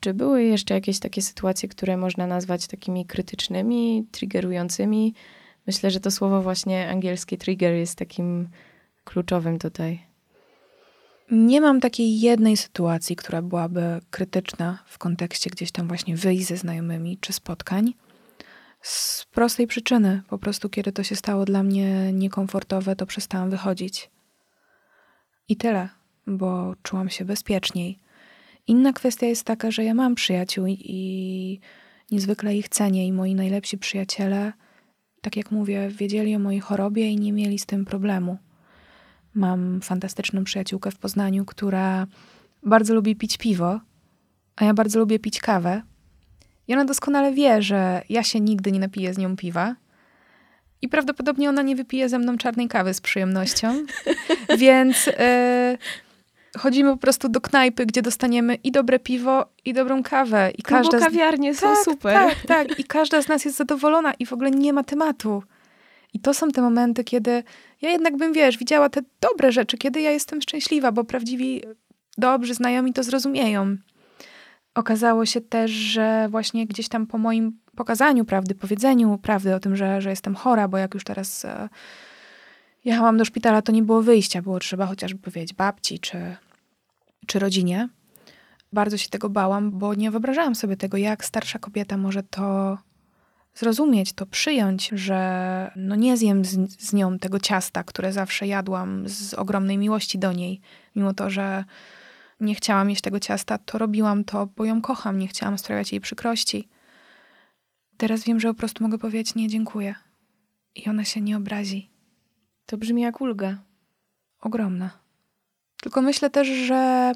[0.01, 5.14] Czy były jeszcze jakieś takie sytuacje, które można nazwać takimi krytycznymi, triggerującymi?
[5.66, 8.49] Myślę, że to słowo właśnie angielskie trigger jest takim
[9.05, 10.07] kluczowym tutaj.
[11.31, 16.57] Nie mam takiej jednej sytuacji, która byłaby krytyczna w kontekście gdzieś tam właśnie wyjść ze
[16.57, 17.94] znajomymi czy spotkań.
[18.85, 24.11] Z prostej przyczyny, po prostu kiedy to się stało dla mnie niekomfortowe, to przestałam wychodzić.
[25.49, 25.88] I tyle,
[26.27, 27.99] bo czułam się bezpieczniej.
[28.66, 31.61] Inna kwestia jest taka, że ja mam przyjaciół i
[32.11, 34.53] niezwykle ich cenię i moi najlepsi przyjaciele,
[35.20, 38.38] tak jak mówię, wiedzieli o mojej chorobie i nie mieli z tym problemu.
[39.35, 42.07] Mam fantastyczną przyjaciółkę w Poznaniu, która
[42.62, 43.81] bardzo lubi pić piwo,
[44.57, 45.83] a ja bardzo lubię pić kawę.
[46.68, 49.74] I ona doskonale wie, że ja się nigdy nie napiję z nią piwa.
[50.83, 53.74] I prawdopodobnie ona nie wypije ze mną czarnej kawy z przyjemnością.
[54.59, 55.79] Więc e,
[56.59, 60.50] chodzimy po prostu do knajpy, gdzie dostaniemy i dobre piwo, i dobrą kawę.
[60.59, 61.59] I każda kawiarnie z...
[61.59, 62.14] są tak, super.
[62.14, 62.79] Tak, tak.
[62.79, 65.42] I każda z nas jest zadowolona i w ogóle nie ma tematu.
[66.14, 67.42] I to są te momenty, kiedy
[67.83, 71.62] ja jednak bym, wiesz, widziała te dobre rzeczy, kiedy ja jestem szczęśliwa, bo prawdziwi,
[72.18, 73.77] dobrzy znajomi to zrozumieją.
[74.74, 79.76] Okazało się też, że właśnie gdzieś tam po moim pokazaniu prawdy, powiedzeniu prawdy o tym,
[79.76, 81.68] że, że jestem chora, bo jak już teraz e,
[82.84, 86.37] jechałam do szpitala, to nie było wyjścia, było trzeba chociażby powiedzieć babci czy,
[87.26, 87.88] czy rodzinie.
[88.72, 92.78] Bardzo się tego bałam, bo nie wyobrażałam sobie tego, jak starsza kobieta może to
[93.54, 99.08] zrozumieć, to przyjąć, że no nie zjem z, z nią tego ciasta, które zawsze jadłam
[99.08, 100.60] z ogromnej miłości do niej,
[100.96, 101.64] mimo to, że
[102.44, 106.00] nie chciałam jeść tego ciasta, to robiłam to, bo ją kocham, nie chciałam sprawiać jej
[106.00, 106.68] przykrości.
[107.96, 109.94] Teraz wiem, że po prostu mogę powiedzieć nie, dziękuję.
[110.74, 111.90] I ona się nie obrazi.
[112.66, 113.59] To brzmi jak ulga.
[114.40, 114.90] Ogromna.
[115.83, 117.12] Tylko myślę też, że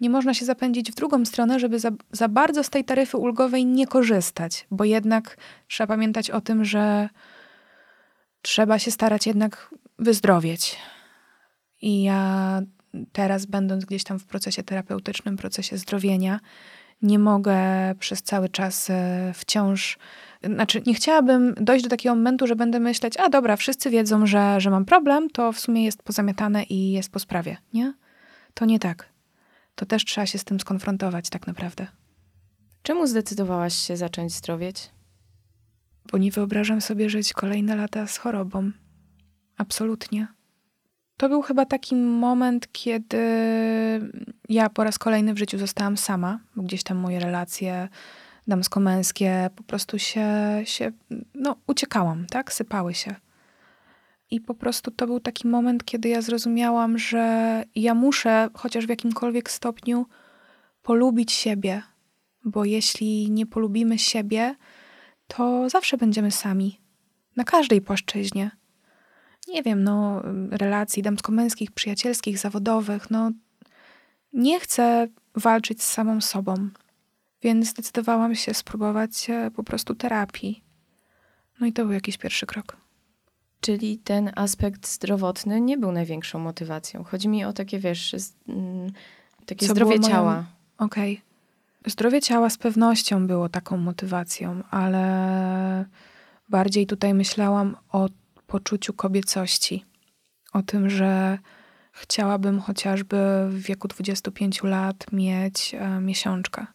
[0.00, 3.66] nie można się zapędzić w drugą stronę, żeby za, za bardzo z tej taryfy ulgowej
[3.66, 5.36] nie korzystać, bo jednak
[5.68, 7.08] trzeba pamiętać o tym, że
[8.42, 10.78] trzeba się starać jednak wyzdrowieć.
[11.82, 12.62] I ja
[13.12, 16.40] teraz, będąc gdzieś tam w procesie terapeutycznym, procesie zdrowienia,
[17.02, 17.56] nie mogę
[17.98, 19.98] przez cały czas e, wciąż.
[20.44, 24.60] Znaczy, nie chciałabym dojść do takiego momentu, że będę myśleć, a dobra, wszyscy wiedzą, że,
[24.60, 27.94] że mam problem, to w sumie jest pozamiatane i jest po sprawie, nie?
[28.54, 29.08] To nie tak.
[29.74, 31.86] To też trzeba się z tym skonfrontować, tak naprawdę.
[32.82, 34.90] Czemu zdecydowałaś się zacząć zdrowieć?
[36.12, 38.70] Bo nie wyobrażam sobie żyć kolejne lata z chorobą.
[39.56, 40.26] Absolutnie.
[41.22, 43.18] To był chyba taki moment, kiedy
[44.48, 47.88] ja po raz kolejny w życiu zostałam sama, bo gdzieś tam moje relacje
[48.46, 50.26] damsko-męskie po prostu się,
[50.64, 50.92] się
[51.34, 52.52] no, uciekałam, tak?
[52.52, 53.14] Sypały się.
[54.30, 58.88] I po prostu to był taki moment, kiedy ja zrozumiałam, że ja muszę chociaż w
[58.88, 60.06] jakimkolwiek stopniu
[60.82, 61.82] polubić siebie,
[62.44, 64.54] bo jeśli nie polubimy siebie,
[65.26, 66.80] to zawsze będziemy sami.
[67.36, 68.61] Na każdej płaszczyźnie
[69.52, 73.30] nie wiem, no, relacji damsko-męskich, przyjacielskich, zawodowych, no,
[74.32, 76.68] nie chcę walczyć z samą sobą,
[77.42, 80.62] więc zdecydowałam się spróbować e, po prostu terapii.
[81.60, 82.76] No i to był jakiś pierwszy krok.
[83.60, 87.04] Czyli ten aspekt zdrowotny nie był największą motywacją.
[87.04, 88.92] Chodzi mi o takie, wiesz, z, mm,
[89.46, 90.32] takie Co zdrowie ciała.
[90.32, 90.44] Moją...
[90.78, 91.12] Okej.
[91.12, 91.92] Okay.
[91.92, 95.84] Zdrowie ciała z pewnością było taką motywacją, ale
[96.48, 98.08] bardziej tutaj myślałam o
[98.52, 99.84] poczuciu kobiecości,
[100.52, 101.38] o tym, że
[101.92, 103.16] Chciałabym chociażby
[103.48, 106.66] w wieku 25 lat mieć e, miesiączkę.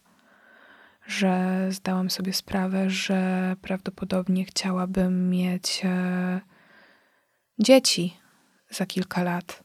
[1.06, 6.40] Że zdałam sobie sprawę, że prawdopodobnie chciałabym mieć e,
[7.58, 8.16] dzieci
[8.70, 9.64] za kilka lat.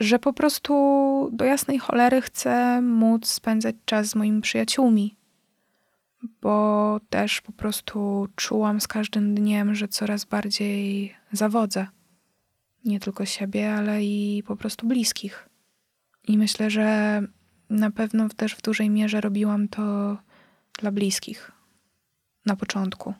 [0.00, 0.72] Że po prostu
[1.32, 5.16] do jasnej cholery chcę móc spędzać czas z moimi przyjaciółmi,
[6.22, 11.86] bo też po prostu czułam z każdym dniem, że coraz bardziej zawodzę.
[12.84, 15.48] Nie tylko siebie, ale i po prostu bliskich.
[16.28, 17.20] I myślę, że
[17.70, 20.16] na pewno też w dużej mierze robiłam to
[20.78, 21.52] dla bliskich.
[22.46, 23.14] Na początku.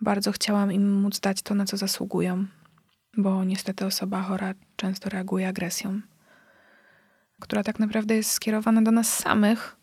[0.00, 2.46] Bardzo chciałam im móc dać to, na co zasługują,
[3.16, 6.00] bo niestety osoba chora często reaguje agresją,
[7.40, 9.79] która tak naprawdę jest skierowana do nas samych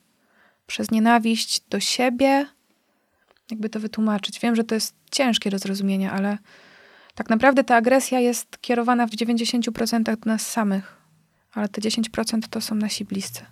[0.67, 2.45] przez nienawiść do siebie.
[3.51, 4.39] Jakby to wytłumaczyć?
[4.39, 6.38] Wiem, że to jest ciężkie do zrozumienia, ale
[7.15, 10.97] tak naprawdę ta agresja jest kierowana w 90% do nas samych,
[11.53, 13.45] ale te 10% to są nasi bliscy.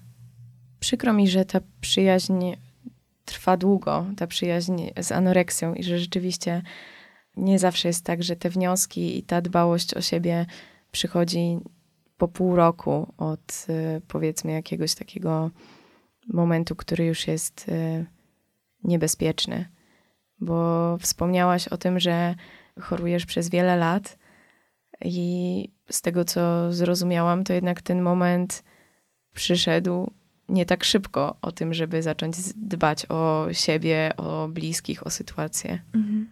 [0.80, 2.52] Przykro mi, że ta przyjaźń
[3.26, 6.62] trwa długo, ta przyjaźń z anoreksją i że rzeczywiście
[7.38, 10.46] nie zawsze jest tak, że te wnioski i ta dbałość o siebie
[10.92, 11.58] przychodzi
[12.18, 15.52] po pół roku od y, powiedzmy jakiegoś takiego
[16.28, 18.06] momentu, który już jest y,
[18.84, 19.66] niebezpieczny.
[20.40, 22.36] Bo wspomniałaś o tym, że
[22.82, 24.18] chorujesz przez wiele lat
[25.02, 28.64] i z tego co zrozumiałam, to jednak ten moment
[29.34, 30.12] przyszedł
[30.50, 35.82] nie tak szybko o tym, żeby zacząć dbać o siebie, o bliskich, o sytuację.
[35.94, 36.30] Mhm.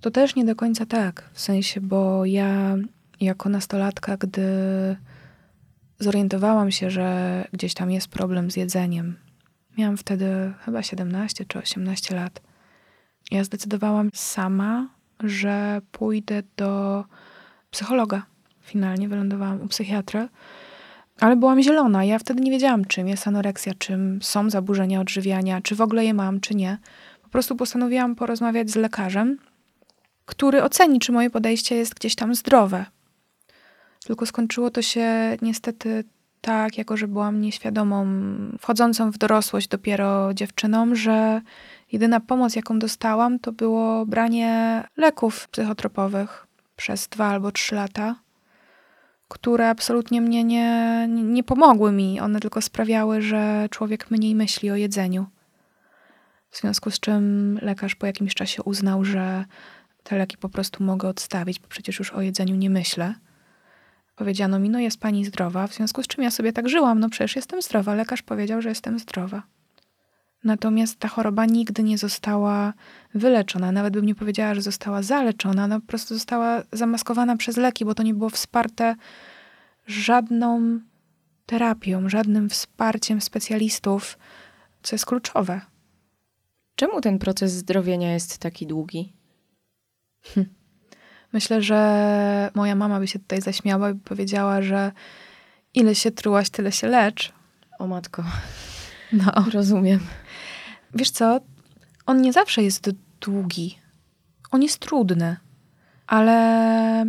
[0.00, 2.76] To też nie do końca tak, w sensie, bo ja
[3.20, 4.42] jako nastolatka, gdy
[5.98, 9.16] zorientowałam się, że gdzieś tam jest problem z jedzeniem,
[9.78, 12.40] miałam wtedy chyba 17 czy 18 lat.
[13.30, 14.88] Ja zdecydowałam sama,
[15.20, 17.04] że pójdę do
[17.70, 18.22] psychologa.
[18.60, 20.28] Finalnie wylądowałam u psychiatry,
[21.20, 22.04] ale byłam zielona.
[22.04, 26.14] Ja wtedy nie wiedziałam, czym jest anoreksja, czym są zaburzenia odżywiania, czy w ogóle je
[26.14, 26.78] mam, czy nie.
[27.22, 29.38] Po prostu postanowiłam porozmawiać z lekarzem,
[30.24, 32.86] który oceni, czy moje podejście jest gdzieś tam zdrowe.
[34.04, 36.04] Tylko skończyło to się niestety
[36.40, 38.06] tak, jako że byłam nieświadomą,
[38.60, 41.40] wchodzącą w dorosłość dopiero dziewczyną, że
[41.92, 48.14] jedyna pomoc, jaką dostałam, to było branie leków psychotropowych przez dwa albo trzy lata,
[49.28, 52.20] które absolutnie mnie nie, nie pomogły mi.
[52.20, 55.26] One tylko sprawiały, że człowiek mniej myśli o jedzeniu.
[56.50, 59.44] W związku z czym lekarz po jakimś czasie uznał, że
[60.02, 63.14] te leki po prostu mogę odstawić, bo przecież już o jedzeniu nie myślę.
[64.16, 67.08] Powiedziano mi, no jest pani zdrowa, w związku z czym ja sobie tak żyłam, no
[67.08, 67.94] przecież jestem zdrowa.
[67.94, 69.42] Lekarz powiedział, że jestem zdrowa.
[70.44, 72.72] Natomiast ta choroba nigdy nie została
[73.14, 73.72] wyleczona.
[73.72, 75.64] Nawet bym nie powiedziała, że została zaleczona.
[75.64, 78.96] Ona po prostu została zamaskowana przez leki, bo to nie było wsparte
[79.86, 80.80] żadną
[81.46, 84.18] terapią, żadnym wsparciem specjalistów,
[84.82, 85.60] co jest kluczowe.
[86.74, 89.12] Czemu ten proces zdrowienia jest taki długi?
[90.22, 90.46] Hm.
[91.34, 94.92] Myślę, że moja mama by się tutaj zaśmiała i powiedziała, że
[95.74, 97.32] ile się trułaś, tyle się lecz.
[97.78, 98.24] O matko.
[99.12, 99.32] No.
[99.52, 100.00] Rozumiem.
[100.94, 101.40] Wiesz co?
[102.06, 103.78] On nie zawsze jest długi.
[104.50, 105.36] On jest trudny.
[106.06, 107.06] Ale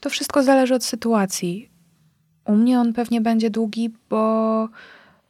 [0.00, 1.70] to wszystko zależy od sytuacji.
[2.44, 4.68] U mnie on pewnie będzie długi, bo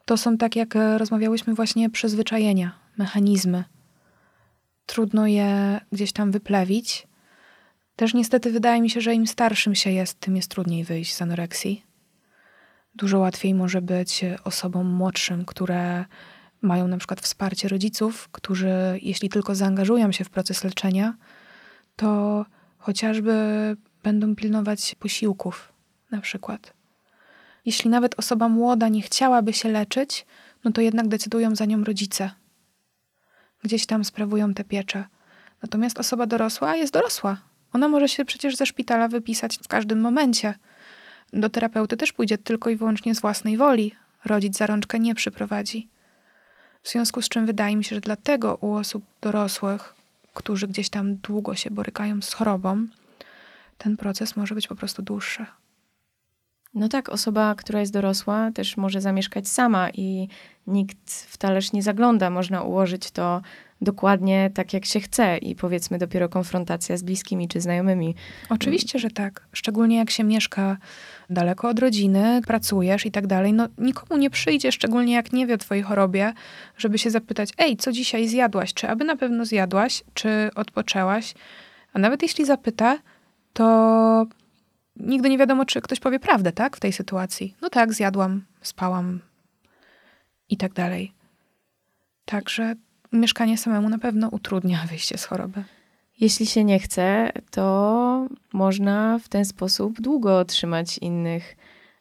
[0.04, 3.64] to są tak, jak rozmawiałyśmy, właśnie przyzwyczajenia, mechanizmy.
[4.86, 7.06] Trudno je gdzieś tam wyplewić
[7.96, 11.22] też niestety wydaje mi się, że im starszym się jest, tym jest trudniej wyjść z
[11.22, 11.84] anoreksji.
[12.94, 16.04] Dużo łatwiej może być osobom młodszym, które
[16.62, 21.14] mają na przykład wsparcie rodziców, którzy, jeśli tylko zaangażują się w proces leczenia,
[21.96, 22.44] to
[22.78, 23.32] chociażby
[24.02, 25.72] będą pilnować posiłków,
[26.10, 26.74] na przykład.
[27.64, 30.26] Jeśli nawet osoba młoda nie chciałaby się leczyć,
[30.64, 32.30] no to jednak decydują za nią rodzice.
[33.62, 35.04] Gdzieś tam sprawują tę pieczę.
[35.62, 37.38] Natomiast osoba dorosła jest dorosła,
[37.74, 40.54] ona może się przecież ze szpitala wypisać w każdym momencie.
[41.32, 43.94] Do terapeuty też pójdzie tylko i wyłącznie z własnej woli.
[44.24, 45.88] Rodzic za rączkę nie przyprowadzi.
[46.82, 49.94] W związku z czym wydaje mi się, że dlatego u osób dorosłych,
[50.34, 52.86] którzy gdzieś tam długo się borykają z chorobą,
[53.78, 55.46] ten proces może być po prostu dłuższy.
[56.74, 60.28] No tak, osoba, która jest dorosła, też może zamieszkać sama i
[60.66, 62.30] nikt w talerz nie zagląda.
[62.30, 63.42] Można ułożyć to
[63.80, 68.14] dokładnie tak, jak się chce i powiedzmy dopiero konfrontacja z bliskimi czy znajomymi.
[68.48, 69.46] Oczywiście, że tak.
[69.52, 70.76] Szczególnie jak się mieszka
[71.30, 73.52] daleko od rodziny, pracujesz i tak dalej.
[73.52, 76.32] No nikomu nie przyjdzie, szczególnie jak nie wie o twojej chorobie,
[76.76, 78.74] żeby się zapytać, ej, co dzisiaj zjadłaś?
[78.74, 80.04] Czy aby na pewno zjadłaś?
[80.14, 81.34] Czy odpoczęłaś?
[81.92, 82.98] A nawet jeśli zapyta,
[83.52, 84.26] to
[84.96, 87.56] nigdy nie wiadomo, czy ktoś powie prawdę, tak, w tej sytuacji.
[87.62, 89.20] No tak, zjadłam, spałam
[90.48, 91.12] i tak dalej.
[92.24, 92.74] Także
[93.14, 95.64] mieszkanie samemu na pewno utrudnia wyjście z choroby.
[96.20, 101.56] Jeśli się nie chce, to można w ten sposób długo trzymać innych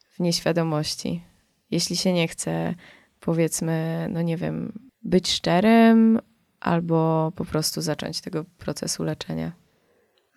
[0.10, 1.23] w nieświadomości.
[1.71, 2.76] Jeśli się nie chce,
[3.19, 6.19] powiedzmy, no nie wiem, być szczerym
[6.60, 9.52] albo po prostu zacząć tego procesu leczenia.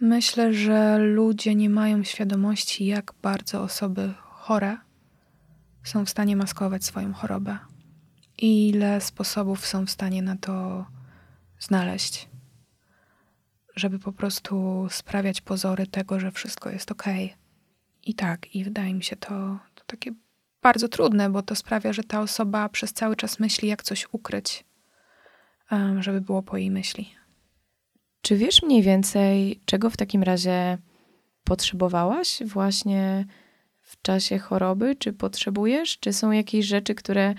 [0.01, 4.77] Myślę, że ludzie nie mają świadomości, jak bardzo osoby chore
[5.85, 7.59] są w stanie maskować swoją chorobę.
[8.39, 10.87] Ile sposobów są w stanie na to
[11.59, 12.29] znaleźć,
[13.77, 17.05] żeby po prostu sprawiać pozory tego, że wszystko jest ok.
[18.03, 20.11] I tak, i wydaje mi się to, to takie
[20.63, 24.65] bardzo trudne, bo to sprawia, że ta osoba przez cały czas myśli, jak coś ukryć,
[25.99, 27.15] żeby było po jej myśli.
[28.23, 30.79] Czy wiesz mniej więcej, czego w takim razie
[31.45, 33.27] potrzebowałaś właśnie
[33.83, 34.97] w czasie choroby?
[34.97, 35.99] Czy potrzebujesz?
[35.99, 37.35] Czy są jakieś rzeczy, które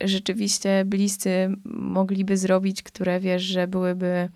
[0.00, 4.28] rzeczywiście bliscy mogliby zrobić, które wiesz, że byłyby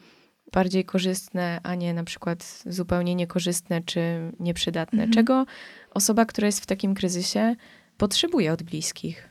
[0.52, 4.00] bardziej korzystne, a nie na przykład zupełnie niekorzystne czy
[4.40, 5.02] nieprzydatne?
[5.02, 5.12] Mhm.
[5.12, 5.46] Czego
[5.90, 7.56] osoba, która jest w takim kryzysie,
[7.96, 9.28] potrzebuje od bliskich?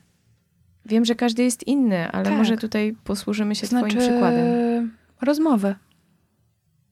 [0.85, 2.33] Wiem, że każdy jest inny, ale tak.
[2.37, 4.97] może tutaj posłużymy się znaczy, Twoim przykładem.
[5.21, 5.75] Rozmowy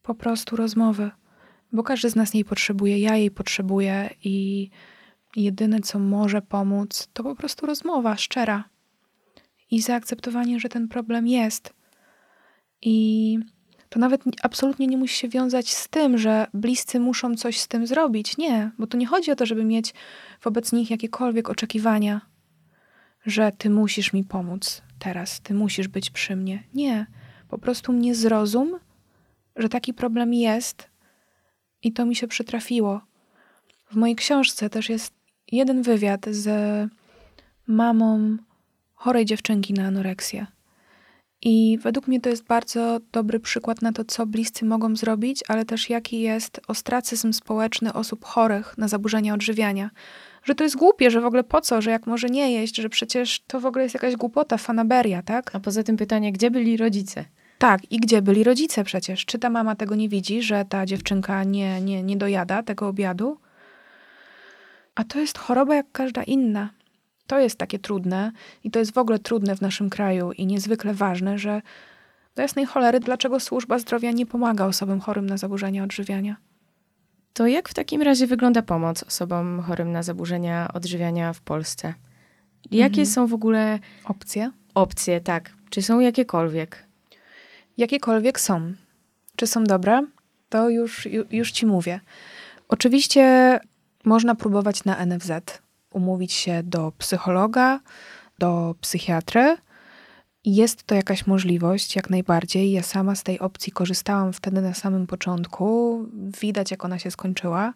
[0.05, 1.11] po prostu rozmowy,
[1.71, 4.69] bo każdy z nas jej potrzebuje, ja jej potrzebuję i
[5.35, 8.63] jedyne, co może pomóc, to po prostu rozmowa szczera
[9.71, 11.73] i zaakceptowanie, że ten problem jest.
[12.81, 13.39] I
[13.89, 17.87] to nawet absolutnie nie musi się wiązać z tym, że bliscy muszą coś z tym
[17.87, 18.37] zrobić.
[18.37, 19.93] Nie, bo tu nie chodzi o to, żeby mieć
[20.43, 22.21] wobec nich jakiekolwiek oczekiwania,
[23.25, 26.63] że ty musisz mi pomóc teraz, ty musisz być przy mnie.
[26.73, 27.05] Nie,
[27.47, 28.79] po prostu mnie zrozum
[29.55, 30.89] że taki problem jest
[31.83, 33.01] i to mi się przytrafiło.
[33.91, 35.13] W mojej książce też jest
[35.51, 36.47] jeden wywiad z
[37.67, 38.37] mamą
[39.05, 40.47] chorej dziewczynki na anoreksję.
[41.41, 45.65] I według mnie to jest bardzo dobry przykład na to, co bliscy mogą zrobić, ale
[45.65, 49.89] też jaki jest ostracyzm społeczny osób chorych na zaburzenia odżywiania.
[50.43, 52.89] Że to jest głupie, że w ogóle po co, że jak może nie jeść, że
[52.89, 55.55] przecież to w ogóle jest jakaś głupota, fanaberia, tak?
[55.55, 57.25] A poza tym pytanie, gdzie byli rodzice?
[57.57, 59.25] Tak, i gdzie byli rodzice przecież?
[59.25, 63.37] Czy ta mama tego nie widzi, że ta dziewczynka nie, nie, nie dojada tego obiadu?
[64.95, 66.69] A to jest choroba jak każda inna.
[67.27, 68.31] To jest takie trudne
[68.63, 71.61] i to jest w ogóle trudne w naszym kraju i niezwykle ważne, że
[72.35, 76.35] do jasnej cholery, dlaczego służba zdrowia nie pomaga osobom chorym na zaburzenia odżywiania?
[77.33, 81.93] To jak w takim razie wygląda pomoc osobom chorym na zaburzenia odżywiania w Polsce?
[82.71, 83.05] Jakie mhm.
[83.05, 84.51] są w ogóle opcje?
[84.73, 85.51] Opcje, tak.
[85.69, 86.85] Czy są jakiekolwiek?
[87.77, 88.73] jakiekolwiek są.
[89.35, 90.05] Czy są dobre?
[90.49, 91.99] To już, już ci mówię.
[92.67, 93.59] Oczywiście
[94.05, 95.31] można próbować na NFZ,
[95.95, 97.79] umówić się do psychologa,
[98.39, 99.57] do psychiatry.
[100.45, 102.71] Jest to jakaś możliwość, jak najbardziej.
[102.71, 105.99] Ja sama z tej opcji korzystałam wtedy na samym początku.
[106.41, 107.73] Widać, jak ona się skończyła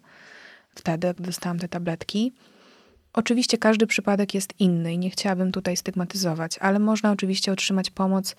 [0.74, 2.32] wtedy, gdy dostałam te tabletki.
[3.12, 8.36] Oczywiście każdy przypadek jest inny i nie chciałabym tutaj stygmatyzować, ale można oczywiście otrzymać pomoc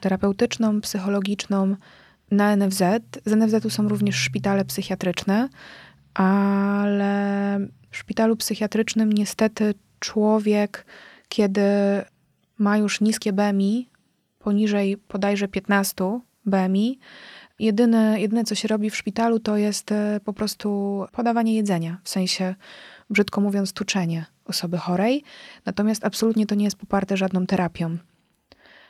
[0.00, 1.76] terapeutyczną, psychologiczną
[2.30, 2.82] na NFZ.
[3.26, 5.48] Z NFZ-u są również szpitale psychiatryczne,
[6.14, 7.58] ale
[7.94, 10.86] w szpitalu psychiatrycznym niestety człowiek,
[11.28, 11.62] kiedy
[12.58, 13.88] ma już niskie BMI,
[14.38, 16.98] poniżej bodajże 15 BMI,
[17.58, 22.08] jedyne, jedyne co się robi w szpitalu to jest e, po prostu podawanie jedzenia, w
[22.08, 22.54] sensie
[23.10, 25.22] brzydko mówiąc, tuczenie osoby chorej,
[25.66, 27.98] natomiast absolutnie to nie jest poparte żadną terapią,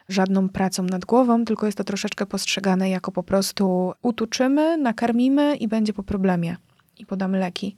[0.08, 5.68] żadną pracą nad głową, tylko jest to troszeczkę postrzegane jako po prostu utuczymy, nakarmimy i
[5.68, 6.56] będzie po problemie
[6.98, 7.76] i podamy leki.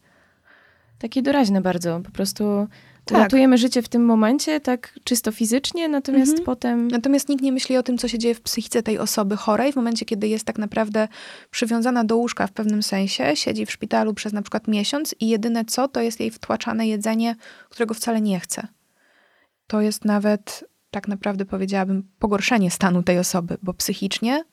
[0.98, 2.68] Takie doraźne bardzo, po prostu
[3.06, 3.18] tak.
[3.18, 6.44] Ratujemy życie w tym momencie, tak czysto fizycznie, natomiast mhm.
[6.46, 6.88] potem.
[6.88, 9.76] Natomiast nikt nie myśli o tym, co się dzieje w psychice tej osoby chorej, w
[9.76, 11.08] momencie, kiedy jest tak naprawdę
[11.50, 15.64] przywiązana do łóżka w pewnym sensie, siedzi w szpitalu przez na przykład miesiąc i jedyne
[15.64, 17.36] co, to jest jej wtłaczane jedzenie,
[17.68, 18.68] którego wcale nie chce.
[19.66, 24.44] To jest nawet, tak naprawdę powiedziałabym, pogorszenie stanu tej osoby, bo psychicznie,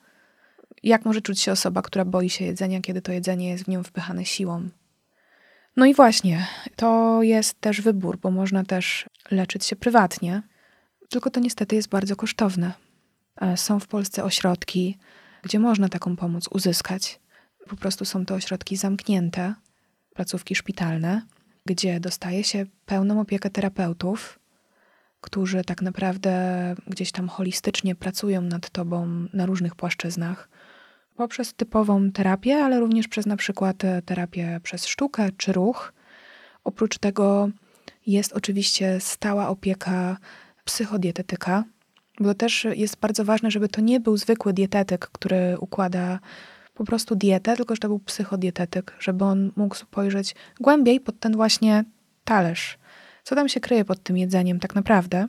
[0.83, 3.83] jak może czuć się osoba, która boi się jedzenia, kiedy to jedzenie jest w nią
[3.83, 4.69] wpychane siłą?
[5.75, 10.41] No i właśnie, to jest też wybór, bo można też leczyć się prywatnie,
[11.09, 12.73] tylko to niestety jest bardzo kosztowne.
[13.41, 14.97] E, są w Polsce ośrodki,
[15.43, 17.19] gdzie można taką pomoc uzyskać.
[17.69, 19.53] Po prostu są to ośrodki zamknięte,
[20.15, 21.21] placówki szpitalne,
[21.65, 24.39] gdzie dostaje się pełną opiekę terapeutów,
[25.21, 30.49] którzy tak naprawdę gdzieś tam holistycznie pracują nad tobą na różnych płaszczyznach
[31.15, 35.93] poprzez typową terapię, ale również przez na przykład e, terapię przez sztukę czy ruch.
[36.63, 37.49] Oprócz tego
[38.07, 40.17] jest oczywiście stała opieka
[40.65, 41.63] psychodietetyka,
[42.19, 46.19] bo też jest bardzo ważne, żeby to nie był zwykły dietetyk, który układa
[46.73, 51.35] po prostu dietę, tylko że to był psychodietetyk, żeby on mógł spojrzeć głębiej pod ten
[51.35, 51.83] właśnie
[52.23, 52.77] talerz.
[53.23, 55.27] Co tam się kryje pod tym jedzeniem tak naprawdę?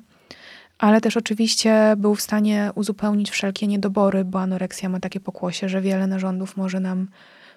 [0.78, 5.80] Ale też oczywiście był w stanie uzupełnić wszelkie niedobory, bo anoreksja ma takie pokłosie, że
[5.80, 7.08] wiele narządów może nam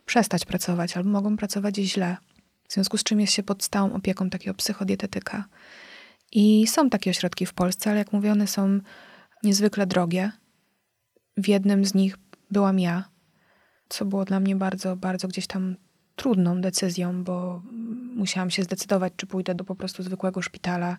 [0.06, 2.18] przestać pracować albo mogą pracować źle.
[2.68, 5.46] W związku z czym jest się pod stałą opieką takiego psychodietetyka.
[6.32, 8.80] I są takie ośrodki w Polsce, ale jak mówię, one są
[9.44, 10.32] niezwykle drogie.
[11.38, 12.18] W jednym z nich
[12.52, 13.04] byłam ja,
[13.90, 15.76] co było dla mnie bardzo, bardzo gdzieś tam
[16.16, 17.62] trudną decyzją, bo
[18.16, 20.98] musiałam się zdecydować, czy pójdę do po prostu zwykłego szpitala,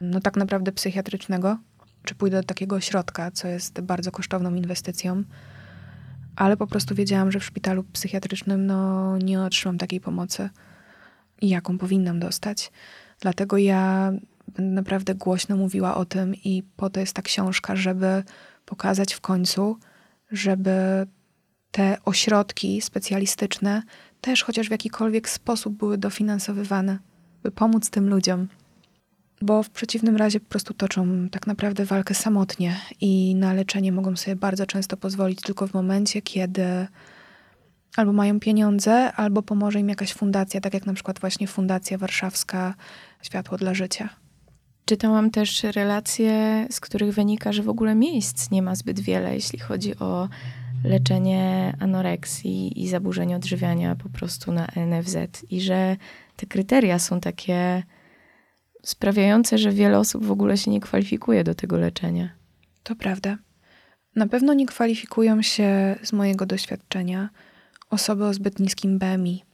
[0.00, 1.58] no tak naprawdę psychiatrycznego,
[2.04, 5.22] czy pójdę do takiego ośrodka, co jest bardzo kosztowną inwestycją.
[6.36, 10.50] Ale po prostu wiedziałam, że w szpitalu psychiatrycznym no, nie otrzymam takiej pomocy,
[11.42, 12.72] jaką powinnam dostać.
[13.20, 14.12] Dlatego ja
[14.58, 18.22] naprawdę głośno mówiła o tym i po to jest ta książka, żeby
[18.66, 19.78] pokazać w końcu,
[20.30, 21.06] żeby
[21.70, 23.82] te ośrodki specjalistyczne
[24.20, 26.98] też chociaż w jakikolwiek sposób były dofinansowywane,
[27.42, 28.48] by pomóc tym ludziom.
[29.42, 34.16] Bo w przeciwnym razie po prostu toczą tak naprawdę walkę samotnie i na leczenie mogą
[34.16, 36.86] sobie bardzo często pozwolić tylko w momencie, kiedy
[37.96, 42.74] albo mają pieniądze, albo pomoże im jakaś fundacja, tak jak na przykład właśnie Fundacja Warszawska
[43.22, 44.08] Światło dla Życia.
[44.84, 49.58] Czytałam też relacje, z których wynika, że w ogóle miejsc nie ma zbyt wiele, jeśli
[49.58, 50.28] chodzi o
[50.84, 55.16] leczenie anoreksji i zaburzeń odżywiania po prostu na NFZ
[55.50, 55.96] i że
[56.36, 57.82] te kryteria są takie
[58.86, 62.30] sprawiające, że wiele osób w ogóle się nie kwalifikuje do tego leczenia.
[62.82, 63.38] To prawda.
[64.16, 67.30] Na pewno nie kwalifikują się z mojego doświadczenia
[67.90, 69.44] osoby o zbyt niskim BMI.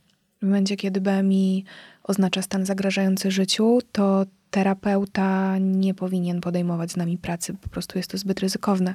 [0.42, 1.64] W momencie, kiedy BMI
[2.02, 8.10] oznacza stan zagrażający życiu, to terapeuta nie powinien podejmować z nami pracy, po prostu jest
[8.10, 8.94] to zbyt ryzykowne.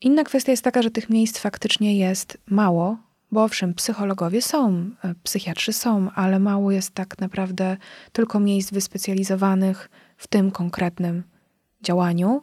[0.00, 2.98] Inna kwestia jest taka, że tych miejsc faktycznie jest mało,
[3.36, 7.76] bo owszem, psychologowie są, e, psychiatrzy są, ale mało jest tak naprawdę
[8.12, 11.22] tylko miejsc wyspecjalizowanych w tym konkretnym
[11.82, 12.42] działaniu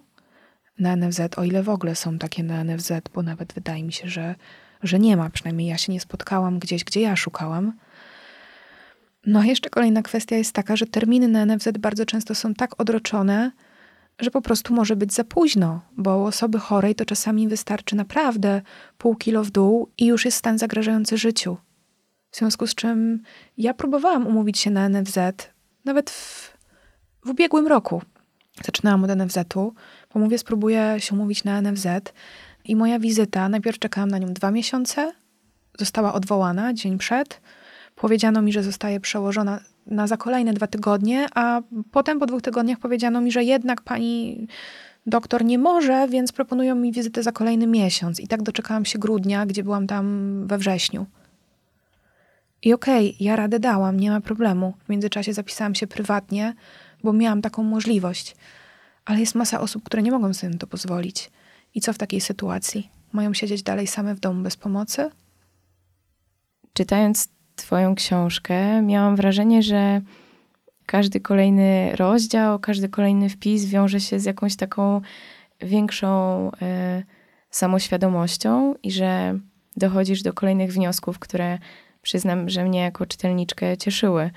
[0.79, 4.07] na NFZ, o ile w ogóle są takie na NFZ, bo nawet wydaje mi się,
[4.09, 4.35] że,
[4.83, 7.73] że nie ma, przynajmniej ja się nie spotkałam gdzieś, gdzie ja szukałam.
[9.25, 13.51] No jeszcze kolejna kwestia jest taka, że terminy na NFZ bardzo często są tak odroczone,
[14.19, 18.61] że po prostu może być za późno, bo u osoby chorej to czasami wystarczy naprawdę
[18.97, 21.57] pół kilo w dół i już jest stan zagrażający życiu.
[22.31, 23.23] W związku z czym
[23.57, 25.17] ja próbowałam umówić się na NFZ,
[25.85, 26.53] nawet w,
[27.25, 28.01] w ubiegłym roku.
[28.65, 29.73] Zaczynałam od NFZ-u,
[30.09, 31.87] pomówię, spróbuję się umówić na NFZ
[32.65, 35.13] i moja wizyta, najpierw czekałam na nią dwa miesiące,
[35.79, 37.41] została odwołana dzień przed.
[37.95, 41.61] Powiedziano mi, że zostaje przełożona na za kolejne dwa tygodnie, a
[41.91, 44.47] potem po dwóch tygodniach powiedziano mi, że jednak pani
[45.05, 48.19] doktor nie może, więc proponują mi wizytę za kolejny miesiąc.
[48.19, 51.05] I tak doczekałam się grudnia, gdzie byłam tam we wrześniu.
[52.61, 54.73] I okej, okay, ja radę dałam, nie ma problemu.
[54.85, 56.53] W międzyczasie zapisałam się prywatnie,
[57.03, 58.35] bo miałam taką możliwość.
[59.05, 61.31] Ale jest masa osób, które nie mogą sobie na to pozwolić.
[61.75, 62.89] I co w takiej sytuacji?
[63.11, 65.09] Mają siedzieć dalej same w domu bez pomocy?
[66.73, 70.01] Czytając Twoją książkę, miałam wrażenie, że
[70.85, 75.01] każdy kolejny rozdział, każdy kolejny wpis wiąże się z jakąś taką
[75.61, 77.03] większą y,
[77.49, 79.39] samoświadomością i że
[79.77, 81.57] dochodzisz do kolejnych wniosków, które
[82.01, 84.31] przyznam, że mnie jako czytelniczkę cieszyły.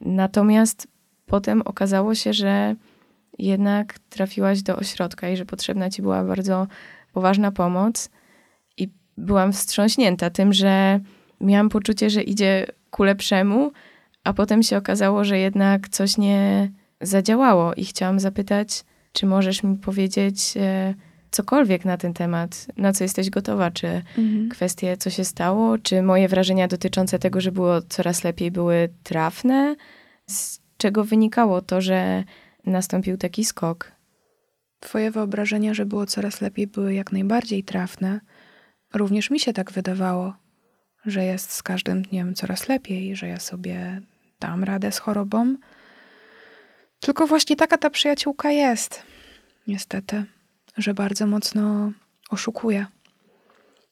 [0.00, 0.88] Natomiast
[1.26, 2.74] potem okazało się, że
[3.38, 6.66] jednak trafiłaś do ośrodka i że potrzebna ci była bardzo
[7.12, 8.10] poważna pomoc.
[8.76, 11.00] I byłam wstrząśnięta tym, że
[11.40, 13.72] miałam poczucie, że idzie ku lepszemu,
[14.24, 16.70] a potem się okazało, że jednak coś nie
[17.00, 20.94] zadziałało i chciałam zapytać, czy możesz mi powiedzieć e,
[21.30, 23.86] cokolwiek na ten temat, na co jesteś gotowa, czy
[24.18, 24.48] mhm.
[24.48, 29.76] kwestie, co się stało, czy moje wrażenia dotyczące tego, że było coraz lepiej, były trafne,
[30.26, 32.24] z czego wynikało to, że
[32.66, 33.92] nastąpił taki skok?
[34.80, 38.20] Twoje wyobrażenia, że było coraz lepiej, były jak najbardziej trafne.
[38.94, 40.34] Również mi się tak wydawało
[41.10, 44.00] że jest z każdym dniem coraz lepiej, że ja sobie
[44.40, 45.56] dam radę z chorobą.
[47.00, 49.02] Tylko właśnie taka ta przyjaciółka jest.
[49.66, 50.24] Niestety,
[50.76, 51.92] że bardzo mocno
[52.30, 52.86] oszukuje.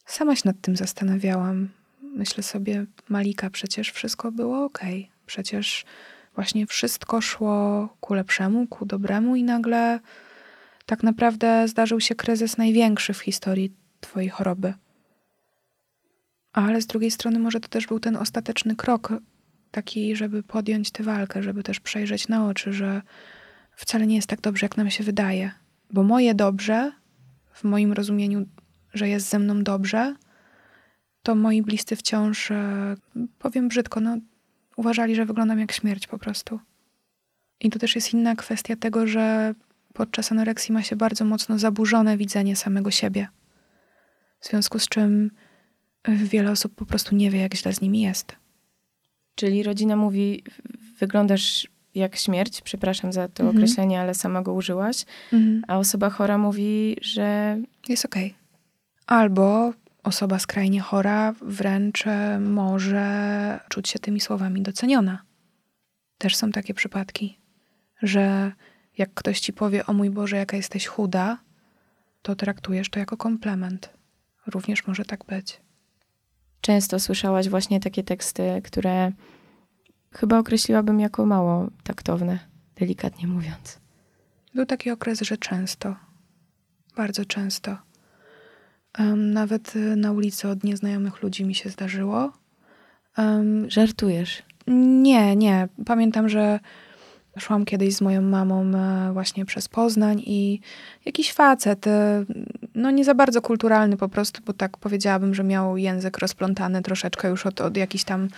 [0.07, 1.69] Sama się nad tym zastanawiałam.
[2.03, 4.81] Myślę sobie, Malika, przecież wszystko było ok.
[5.27, 5.85] Przecież
[6.35, 10.01] właśnie wszystko szło ku lepszemu, ku dobremu, i nagle
[10.87, 14.75] tak naprawdę zdarzył się kryzys największy w historii Twojej choroby
[16.57, 19.13] ale z drugiej strony może to też był ten ostateczny krok,
[19.71, 23.03] taki, żeby podjąć tę walkę, żeby też przejrzeć na oczy, że
[23.77, 25.51] wcale nie jest tak dobrze, jak nam się wydaje.
[25.91, 26.93] Bo moje dobrze,
[27.53, 28.47] w moim rozumieniu,
[28.95, 30.15] że jest ze mną dobrze,
[31.23, 32.95] to moi bliscy wciąż, e,
[33.39, 34.17] powiem brzydko, no,
[34.77, 36.61] uważali, że wyglądam jak śmierć po prostu.
[37.61, 39.55] I to też jest inna kwestia tego, że
[39.93, 43.29] podczas anoreksji ma się bardzo mocno zaburzone widzenie samego siebie.
[44.41, 45.31] W związku z czym
[46.15, 48.37] wiele osób po prostu nie wie, jak źle z nimi jest.
[49.35, 50.43] Czyli rodzina mówi,
[51.01, 53.57] wyglądasz jak śmierć, przepraszam za to Mhm.
[53.57, 55.05] określenie, ale sama go użyłaś,
[55.69, 58.35] a osoba chora mówi, że Jest okej.
[59.07, 65.23] Albo osoba skrajnie chora wręcz e, może czuć się tymi słowami doceniona.
[66.19, 67.39] Też są takie przypadki,
[68.03, 68.53] że
[68.99, 71.39] jak ktoś ci powie, o mój Boże, jaka jesteś chuda,
[72.23, 73.91] to traktujesz to jako komplement.
[74.47, 75.61] Również może tak być.
[76.67, 79.13] Często słyszałaś właśnie takie teksty, które
[80.13, 82.39] chyba określiłabym jako mało taktowne,
[82.77, 83.81] delikatnie mówiąc.
[84.55, 85.97] Był taki okres, że często,
[86.97, 87.77] bardzo często.
[88.99, 92.33] Em, nawet y, na ulicy od nieznajomych ludzi mi się zdarzyło.
[93.17, 94.43] Em, Żartujesz.
[95.03, 95.69] Nie, nie.
[95.87, 96.61] Pamiętam, że
[97.39, 100.61] szłam kiedyś z moją mamą e, właśnie przez Poznań i
[101.05, 102.25] jakiś facet, e,
[102.75, 107.29] no nie za bardzo kulturalny po prostu, bo tak powiedziałabym, że miał język rozplątany troszeczkę
[107.29, 108.29] już od, od jakichś tam,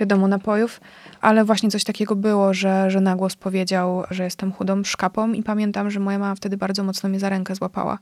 [0.00, 0.80] wiadomo, napojów,
[1.20, 5.42] ale właśnie coś takiego było, że, że na głos powiedział, że jestem chudą szkapą i
[5.42, 7.98] pamiętam, że moja mama wtedy bardzo mocno mnie za rękę złapała.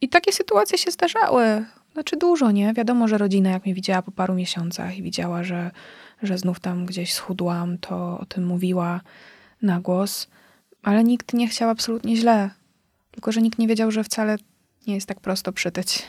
[0.00, 1.64] I takie sytuacje się zdarzały.
[1.92, 2.72] Znaczy dużo, nie?
[2.72, 5.70] Wiadomo, że rodzina jak mnie widziała po paru miesiącach i widziała, że
[6.22, 9.00] że znów tam gdzieś schudłam, to o tym mówiła
[9.62, 10.28] na głos,
[10.82, 12.50] ale nikt nie chciał absolutnie źle.
[13.10, 14.36] Tylko, że nikt nie wiedział, że wcale
[14.86, 16.02] nie jest tak prosto przytyć.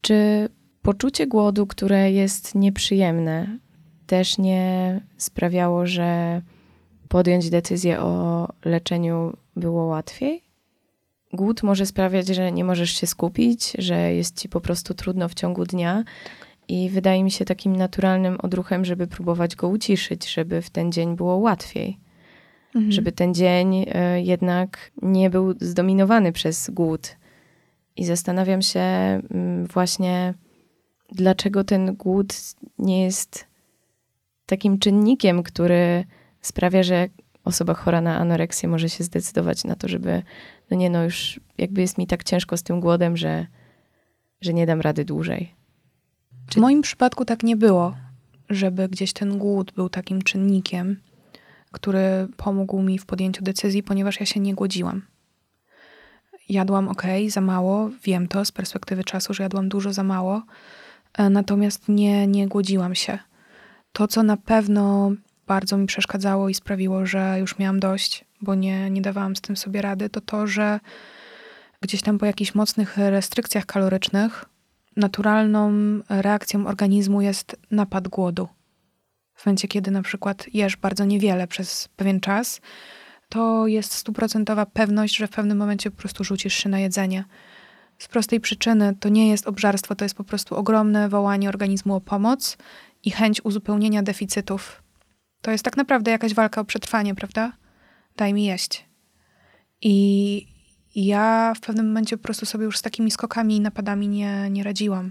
[0.00, 0.48] Czy
[0.82, 3.58] poczucie głodu, które jest nieprzyjemne,
[4.06, 6.42] też nie sprawiało, że
[7.08, 10.42] podjąć decyzję o leczeniu było łatwiej?
[11.32, 15.34] Głód może sprawiać, że nie możesz się skupić, że jest ci po prostu trudno w
[15.34, 16.04] ciągu dnia.
[16.68, 21.16] I wydaje mi się takim naturalnym odruchem, żeby próbować go uciszyć, żeby w ten dzień
[21.16, 21.98] było łatwiej.
[22.74, 22.92] Mhm.
[22.92, 27.16] Żeby ten dzień e, jednak nie był zdominowany przez głód.
[27.96, 30.34] I zastanawiam się mm, właśnie,
[31.12, 32.34] dlaczego ten głód
[32.78, 33.46] nie jest
[34.46, 36.04] takim czynnikiem, który
[36.40, 37.08] sprawia, że
[37.44, 40.22] osoba chora na anoreksję może się zdecydować na to, żeby,
[40.70, 43.46] no nie, no już jakby jest mi tak ciężko z tym głodem, że,
[44.40, 45.54] że nie dam rady dłużej.
[46.50, 47.96] W moim przypadku tak nie było,
[48.50, 51.00] żeby gdzieś ten głód był takim czynnikiem,
[51.72, 55.02] który pomógł mi w podjęciu decyzji, ponieważ ja się nie głodziłam.
[56.48, 60.42] Jadłam ok, za mało, wiem to z perspektywy czasu, że jadłam dużo za mało,
[61.14, 63.18] e, natomiast nie, nie głodziłam się.
[63.92, 65.12] To, co na pewno
[65.46, 69.56] bardzo mi przeszkadzało i sprawiło, że już miałam dość, bo nie, nie dawałam z tym
[69.56, 70.80] sobie rady, to to, że
[71.80, 74.44] gdzieś tam po jakichś mocnych restrykcjach kalorycznych
[74.96, 75.72] naturalną
[76.08, 78.48] reakcją organizmu jest napad głodu.
[79.34, 82.60] W momencie, kiedy na przykład jesz bardzo niewiele przez pewien czas,
[83.28, 87.24] to jest stuprocentowa pewność, że w pewnym momencie po prostu rzucisz się na jedzenie.
[87.98, 92.00] Z prostej przyczyny to nie jest obżarstwo, to jest po prostu ogromne wołanie organizmu o
[92.00, 92.56] pomoc
[93.02, 94.82] i chęć uzupełnienia deficytów.
[95.40, 97.52] To jest tak naprawdę jakaś walka o przetrwanie, prawda?
[98.16, 98.84] Daj mi jeść.
[99.82, 100.53] I
[100.94, 104.50] i ja w pewnym momencie po prostu sobie już z takimi skokami i napadami nie,
[104.50, 105.10] nie radziłam.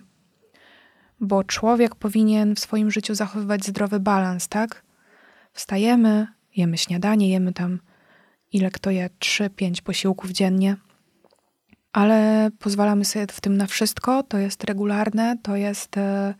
[1.20, 4.84] Bo człowiek powinien w swoim życiu zachowywać zdrowy balans, tak?
[5.54, 7.80] Wstajemy, jemy śniadanie, jemy tam
[8.54, 10.76] ile kto je, 3-5 posiłków dziennie,
[11.94, 16.34] ale pozwalamy sobie w tym na wszystko, to jest regularne, to jest e,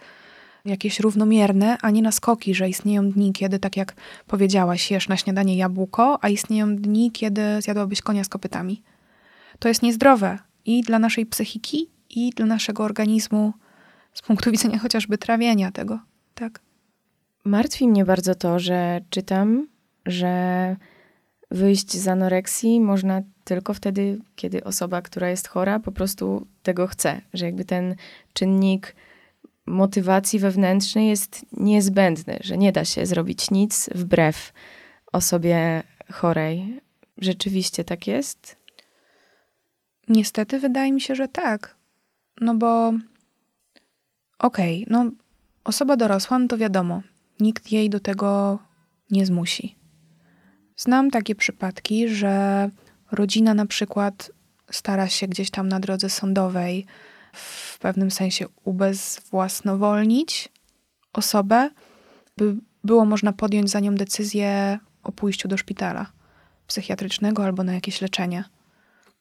[0.66, 3.94] jakieś równomierne, a nie na skoki, że istnieją dni, kiedy, tak jak
[4.28, 8.84] powiedziałaś, jesz na śniadanie jabłko, a istnieją dni, kiedy zjadłabyś konia z kopytami.
[9.60, 13.54] To jest niezdrowe i dla naszej psychiki, i dla naszego organizmu
[14.14, 16.00] z punktu widzenia chociażby trawienia tego,
[16.36, 16.60] tak?
[17.46, 19.68] Martwi mnie bardzo to, że czytam,
[20.06, 20.76] że
[21.52, 27.22] wyjść z anoreksji można tylko wtedy, kiedy osoba, która jest chora, po prostu tego chce.
[27.34, 27.96] Że jakby ten
[28.34, 28.96] czynnik
[29.66, 34.54] motywacji wewnętrznej jest niezbędny, że nie da się zrobić nic wbrew
[35.12, 36.82] osobie chorej.
[37.18, 38.63] Rzeczywiście tak jest?
[40.08, 41.76] Niestety wydaje mi się, że tak.
[42.42, 42.88] No bo
[44.40, 45.12] okej, okay, no
[45.64, 47.02] osoba dorosła, no to wiadomo,
[47.40, 48.60] nikt jej do tego
[49.12, 49.76] nie zmusi.
[50.78, 52.70] Znam takie przypadki, że
[53.12, 54.32] rodzina na przykład
[54.72, 56.86] stara się gdzieś tam na drodze sądowej
[57.34, 60.50] w pewnym sensie ubezwłasnowolnić
[61.14, 61.70] osobę,
[62.38, 66.12] by było można podjąć za nią decyzję o pójściu do szpitala
[66.68, 68.44] psychiatrycznego albo na jakieś leczenie.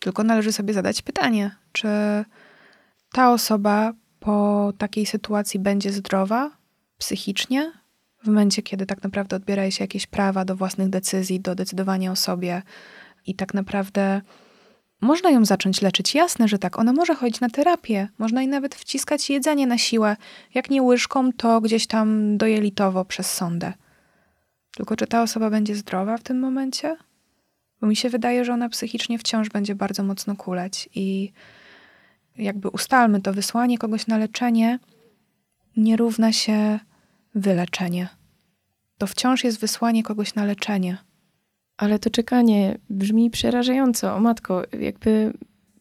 [0.03, 1.89] Tylko należy sobie zadać pytanie, czy
[3.13, 6.51] ta osoba po takiej sytuacji będzie zdrowa
[6.99, 7.73] psychicznie,
[8.23, 12.17] w momencie, kiedy tak naprawdę odbiera się jakieś prawa do własnych decyzji, do decydowania o
[12.17, 12.63] sobie
[13.27, 14.21] i tak naprawdę
[15.01, 16.15] można ją zacząć leczyć.
[16.15, 16.79] Jasne, że tak.
[16.79, 20.17] Ona może chodzić na terapię, można jej nawet wciskać jedzenie na siłę.
[20.55, 23.73] Jak nie łyżką, to gdzieś tam dojelitowo przez sondę.
[24.77, 26.97] Tylko czy ta osoba będzie zdrowa w tym momencie?
[27.83, 31.33] Bo mi się wydaje, że ona psychicznie wciąż będzie bardzo mocno kuleć i
[32.37, 34.79] jakby ustalmy to, wysłanie kogoś na leczenie
[35.77, 36.79] nie równa się
[37.35, 38.09] wyleczenie.
[38.99, 40.99] To wciąż jest wysłanie kogoś na leczenie.
[41.77, 44.17] Ale to czekanie brzmi przerażająco.
[44.17, 45.33] O matko, jakby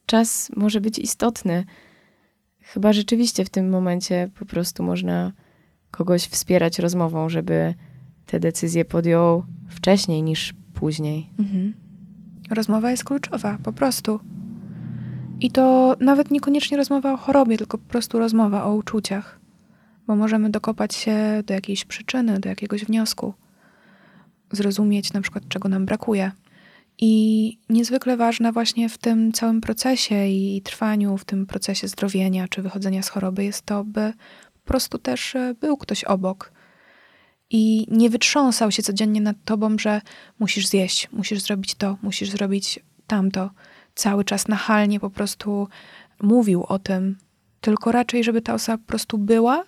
[0.05, 1.65] czas może być istotny.
[2.59, 5.31] Chyba rzeczywiście w tym momencie po prostu można
[5.91, 7.73] kogoś wspierać rozmową, żeby
[8.25, 11.29] te decyzje podjął wcześniej niż później.
[11.39, 11.90] Mhm.
[12.51, 14.19] Rozmowa jest kluczowa, po prostu.
[15.39, 19.39] I to nawet niekoniecznie rozmowa o chorobie, tylko po prostu rozmowa o uczuciach,
[20.07, 23.33] bo możemy dokopać się do jakiejś przyczyny, do jakiegoś wniosku,
[24.51, 26.31] zrozumieć na przykład, czego nam brakuje.
[26.97, 32.61] I niezwykle ważne właśnie w tym całym procesie i trwaniu, w tym procesie zdrowienia czy
[32.61, 34.13] wychodzenia z choroby jest to, by
[34.53, 36.51] po prostu też e, był ktoś obok
[37.51, 40.01] i nie wytrząsał się codziennie nad tobą, że
[40.39, 43.49] musisz zjeść, musisz zrobić to, musisz zrobić tamto
[43.95, 45.67] cały czas nachalnie po prostu
[46.21, 47.17] mówił o tym,
[47.61, 49.63] tylko raczej, żeby ta osoba po prostu była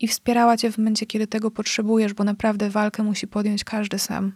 [0.00, 4.32] i wspierała cię w momencie, kiedy tego potrzebujesz, bo naprawdę walkę musi podjąć każdy sam.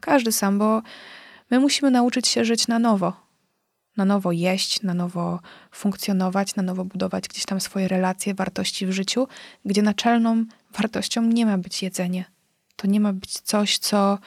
[0.00, 0.82] Każdy sam, bo
[1.50, 3.28] my musimy nauczyć się żyć na nowo.
[3.96, 5.40] Na nowo jeść, na nowo
[5.70, 9.28] funkcjonować, na nowo budować gdzieś tam swoje relacje, wartości w życiu,
[9.64, 12.24] gdzie naczelną wartością nie ma być jedzenie.
[12.76, 14.18] To nie ma być coś, co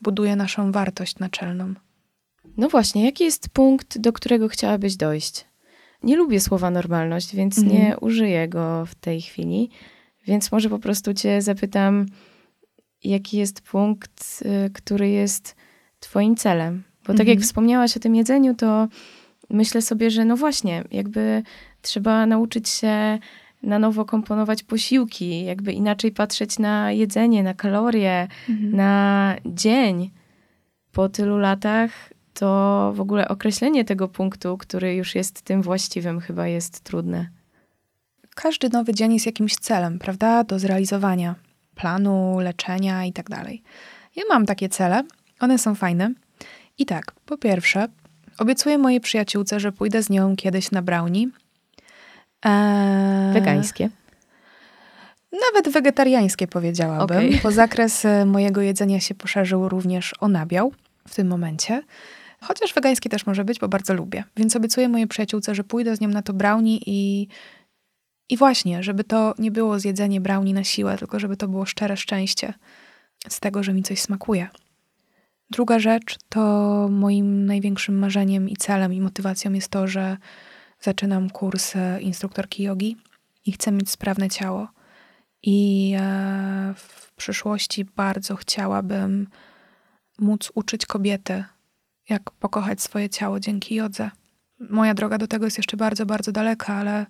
[0.00, 1.74] buduje naszą wartość naczelną.
[2.56, 5.44] No właśnie, jaki jest punkt, do którego chciałabyś dojść?
[6.02, 7.76] Nie lubię słowa normalność, więc mhm.
[7.76, 9.70] nie użyję go w tej chwili.
[10.26, 12.06] Więc może po prostu Cię zapytam,
[13.04, 15.56] jaki jest punkt, y, który jest
[16.00, 16.82] Twoim celem?
[17.00, 17.28] Bo tak mhm.
[17.28, 18.88] jak wspomniałaś o tym jedzeniu, to
[19.50, 21.42] myślę sobie, że no właśnie, jakby
[21.82, 23.18] trzeba nauczyć się
[23.62, 28.76] na nowo komponować posiłki, jakby inaczej patrzeć na jedzenie, na kalorie, mhm.
[28.76, 30.10] na dzień.
[30.92, 31.90] Po tylu latach
[32.34, 37.28] to w ogóle określenie tego punktu, który już jest tym właściwym, chyba jest trudne.
[38.34, 40.44] Każdy nowy dzień jest jakimś celem, prawda?
[40.44, 41.34] Do zrealizowania
[41.74, 43.62] planu, leczenia i tak dalej.
[44.16, 45.02] Ja mam takie cele,
[45.40, 46.14] one są fajne.
[46.78, 47.88] I tak, po pierwsze,
[48.38, 51.26] obiecuję mojej przyjaciółce, że pójdę z nią kiedyś na brownie.
[52.44, 53.32] Eee...
[53.32, 53.88] Wegańskie.
[55.32, 57.40] Nawet wegetariańskie powiedziałabym, okay.
[57.42, 60.72] bo zakres e, mojego jedzenia się poszerzył również o nabiał
[61.08, 61.82] w tym momencie.
[62.40, 64.24] Chociaż wegański też może być, bo bardzo lubię.
[64.36, 67.28] Więc obiecuję mojej przyjaciółce, że pójdę z nią na to brownie i,
[68.28, 71.96] i właśnie, żeby to nie było zjedzenie brownie na siłę, tylko żeby to było szczere
[71.96, 72.54] szczęście
[73.28, 74.48] z tego, że mi coś smakuje.
[75.50, 76.40] Druga rzecz to
[76.90, 80.16] moim największym marzeniem i celem i motywacją jest to, że
[80.82, 82.96] zaczynam kurs e, instruktorki jogi
[83.46, 84.68] i chcę mieć sprawne ciało.
[85.42, 89.26] I e, w przyszłości bardzo chciałabym
[90.18, 91.44] móc uczyć kobiety
[92.08, 94.10] jak pokochać swoje ciało dzięki jodze.
[94.70, 97.06] Moja droga do tego jest jeszcze bardzo, bardzo daleka, ale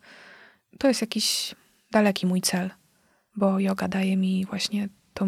[0.79, 1.55] to jest jakiś
[1.91, 2.71] daleki mój cel,
[3.37, 5.27] bo yoga daje mi właśnie tą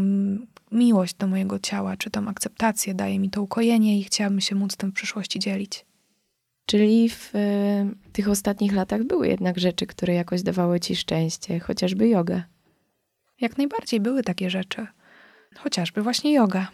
[0.72, 4.76] miłość do mojego ciała, czy tą akceptację, daje mi to ukojenie i chciałabym się móc
[4.76, 5.84] tym w przyszłości dzielić.
[6.66, 12.08] Czyli w y, tych ostatnich latach były jednak rzeczy, które jakoś dawały ci szczęście, chociażby
[12.08, 12.44] yoga.
[13.40, 14.86] Jak najbardziej były takie rzeczy.
[15.56, 16.68] Chociażby właśnie yoga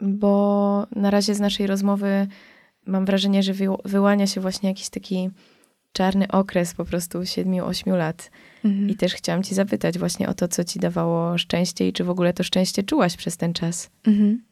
[0.00, 2.26] bo na razie z naszej rozmowy
[2.86, 3.52] mam wrażenie, że
[3.84, 5.30] wyłania się właśnie jakiś taki
[5.92, 8.30] czarny okres po prostu 7-8 lat.
[8.64, 8.88] Mhm.
[8.88, 12.10] I też chciałam ci zapytać właśnie o to, co ci dawało szczęście i czy w
[12.10, 13.90] ogóle to szczęście czułaś przez ten czas.
[14.06, 14.42] Mhm.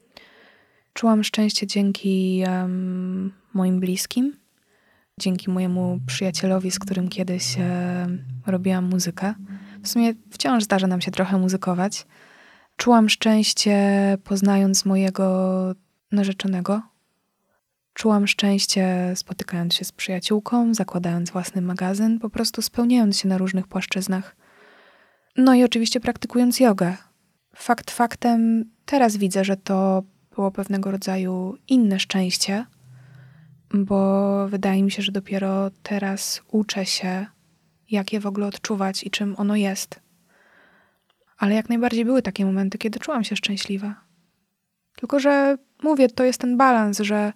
[0.93, 4.33] Czułam szczęście dzięki um, moim bliskim,
[5.21, 9.35] dzięki mojemu przyjacielowi, z którym kiedyś um, robiłam muzykę.
[9.83, 12.07] W sumie wciąż zdarza nam się trochę muzykować.
[12.77, 13.79] Czułam szczęście
[14.25, 15.75] poznając mojego
[16.12, 16.83] narzeczonego.
[17.95, 23.67] Czułam szczęście spotykając się z przyjaciółką, zakładając własny magazyn, po prostu spełniając się na różnych
[23.67, 24.37] płaszczyznach.
[25.37, 26.97] No i oczywiście praktykując jogę.
[27.55, 30.03] Fakt faktem, teraz widzę, że to
[30.35, 32.67] było pewnego rodzaju inne szczęście,
[33.75, 37.27] bo wydaje mi się, że dopiero teraz uczę się,
[37.91, 40.01] jak je w ogóle odczuwać i czym ono jest
[41.39, 43.95] Ale jak najbardziej były takie momenty, kiedy czułam się szczęśliwa.
[44.97, 47.33] Tylko, że mówię, to jest ten balans, że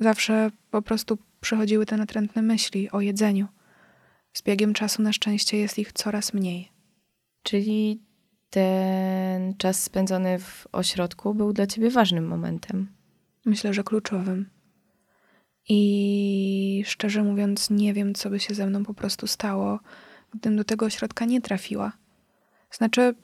[0.00, 3.46] zawsze po prostu przychodziły te natrętne myśli o jedzeniu.
[4.32, 6.72] Z biegiem czasu na szczęście jest ich coraz mniej.
[7.42, 8.02] Czyli
[8.50, 12.88] ten czas spędzony w ośrodku był dla ciebie ważnym momentem.
[13.44, 14.55] Myślę, że kluczowym.
[15.68, 19.80] I szczerze mówiąc, nie wiem, co by się ze mną po prostu stało,
[20.30, 21.92] gdybym do tego ośrodka nie trafiła.
[22.70, 23.14] Znaczy,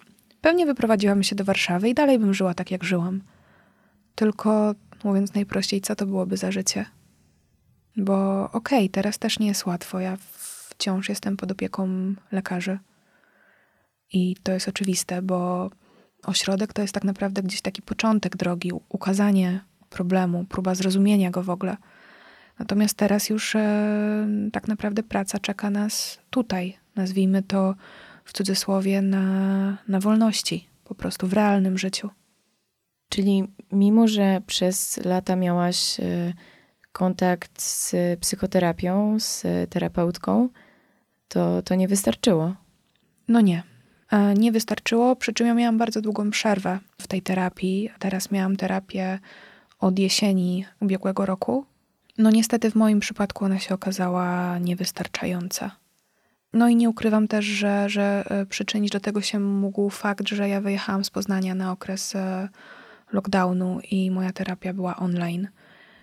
[0.41, 3.23] pewnie wyprowadziłam się do Warszawy i dalej bym żyła tak, jak żyłam.
[4.15, 4.75] Tylko,
[5.05, 6.85] mówiąc najprościej, co to byłoby za życie?
[7.97, 10.01] Bo okej, okay, teraz też nie jest łatwo.
[10.01, 10.17] Ja
[10.73, 11.89] wciąż jestem pod opieką
[12.33, 12.79] lekarzy.
[14.13, 15.71] I to jest oczywiste, bo
[16.25, 21.51] ośrodek to jest tak naprawdę gdzieś taki początek drogi, ukazanie problemu, próba zrozumienia go w
[21.51, 21.77] ogóle.
[22.59, 27.75] Natomiast teraz już e, tak naprawdę praca czeka nas tutaj, nazwijmy to
[28.25, 32.11] w cudzysłowie, na, na wolności, po prostu w realnym życiu.
[33.09, 36.33] Czyli mimo, że przez lata miałaś e,
[36.93, 40.49] kontakt z psychoterapią, z terapeutką,
[41.29, 42.55] to, to nie wystarczyło.
[43.29, 43.63] No nie.
[44.13, 47.91] E, nie wystarczyło, przy czym ja miałam bardzo długą przerwę w tej terapii.
[47.99, 49.19] Teraz miałam terapię
[49.79, 51.67] od jesieni ubiegłego roku.
[52.19, 55.71] No niestety w moim przypadku ona się okazała niewystarczająca.
[56.53, 60.49] No i nie ukrywam też, że, że e, przyczynić do tego się mógł fakt, że
[60.49, 62.49] ja wyjechałam z Poznania na okres e,
[63.13, 65.49] lockdownu i moja terapia była online,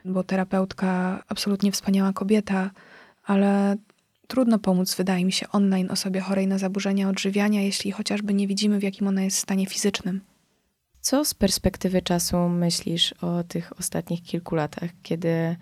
[0.06, 2.72] bo terapeutka, absolutnie wspaniała kobieta,
[3.26, 3.78] ale
[4.28, 8.80] trudno pomóc, wydaje mi się, online osobie chorej na zaburzenia odżywiania, jeśli chociażby nie widzimy,
[8.80, 10.22] w jakim ona jest stanie fizycznym.
[11.02, 15.56] Co z perspektywy czasu myślisz o tych ostatnich kilku latach, kiedy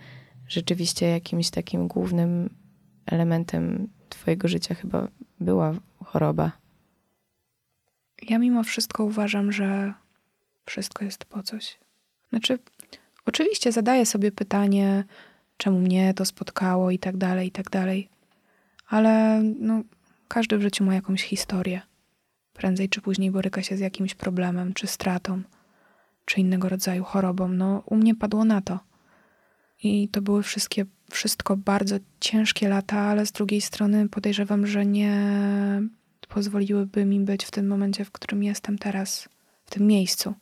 [0.48, 2.50] rzeczywiście jakimś takim głównym
[3.06, 5.08] elementem Twojego życia chyba
[5.40, 5.74] była
[6.04, 6.52] choroba?
[8.22, 9.94] Ja mimo wszystko uważam, że
[10.66, 11.78] wszystko jest po coś.
[12.30, 12.60] Znaczy,
[13.26, 15.04] oczywiście zadaję sobie pytanie,
[15.58, 18.10] czemu mnie to spotkało i tak dalej, i tak dalej.
[18.88, 19.82] Ale no,
[20.28, 21.82] każdy w życiu ma jakąś historię.
[22.54, 25.42] Prędzej czy później boryka się z jakimś problemem, czy stratą,
[26.26, 27.48] czy innego rodzaju chorobą.
[27.48, 28.80] No, u mnie padło na to.
[29.84, 35.12] I to były wszystkie, wszystko bardzo ciężkie lata, ale z drugiej strony podejrzewam, że nie
[36.30, 39.30] pozwoliłyby mi być w tym momencie, w którym jestem teraz,
[39.66, 40.34] w tym miejscu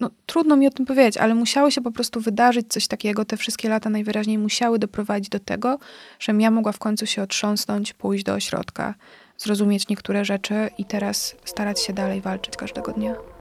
[0.00, 3.24] no, trudno mi o tym powiedzieć, ale musiało się po prostu wydarzyć coś takiego.
[3.24, 5.78] Te wszystkie lata najwyraźniej musiały doprowadzić do tego,
[6.18, 8.94] żebym ja mogła w końcu się otrząsnąć, pójść do ośrodka,
[9.38, 13.39] zrozumieć niektóre rzeczy i teraz starać się dalej walczyć każdego dnia.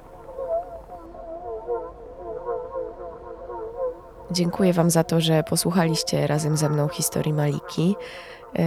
[4.32, 7.95] Dziękuję Wam za to, że posłuchaliście razem ze mną historii Maliki.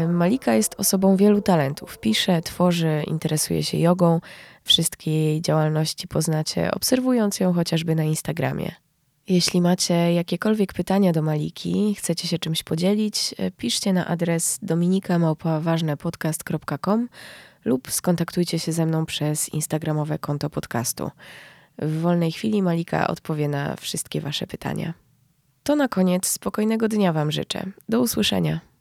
[0.08, 1.98] Malika jest osobą wielu talentów.
[1.98, 4.20] Pisze, tworzy, interesuje się jogą.
[4.64, 8.72] Wszystkie jej działalności poznacie, obserwując ją chociażby na Instagramie.
[9.28, 17.08] Jeśli macie jakiekolwiek pytania do Maliki, chcecie się czymś podzielić, e, piszcie na adres dominikamałpaważnepodcast.com
[17.64, 21.10] lub skontaktujcie się ze mną przez instagramowe konto podcastu.
[21.78, 25.01] W wolnej chwili Malika odpowie na wszystkie Wasze pytania.
[25.62, 27.66] To na koniec spokojnego dnia Wam życzę.
[27.88, 28.71] Do usłyszenia.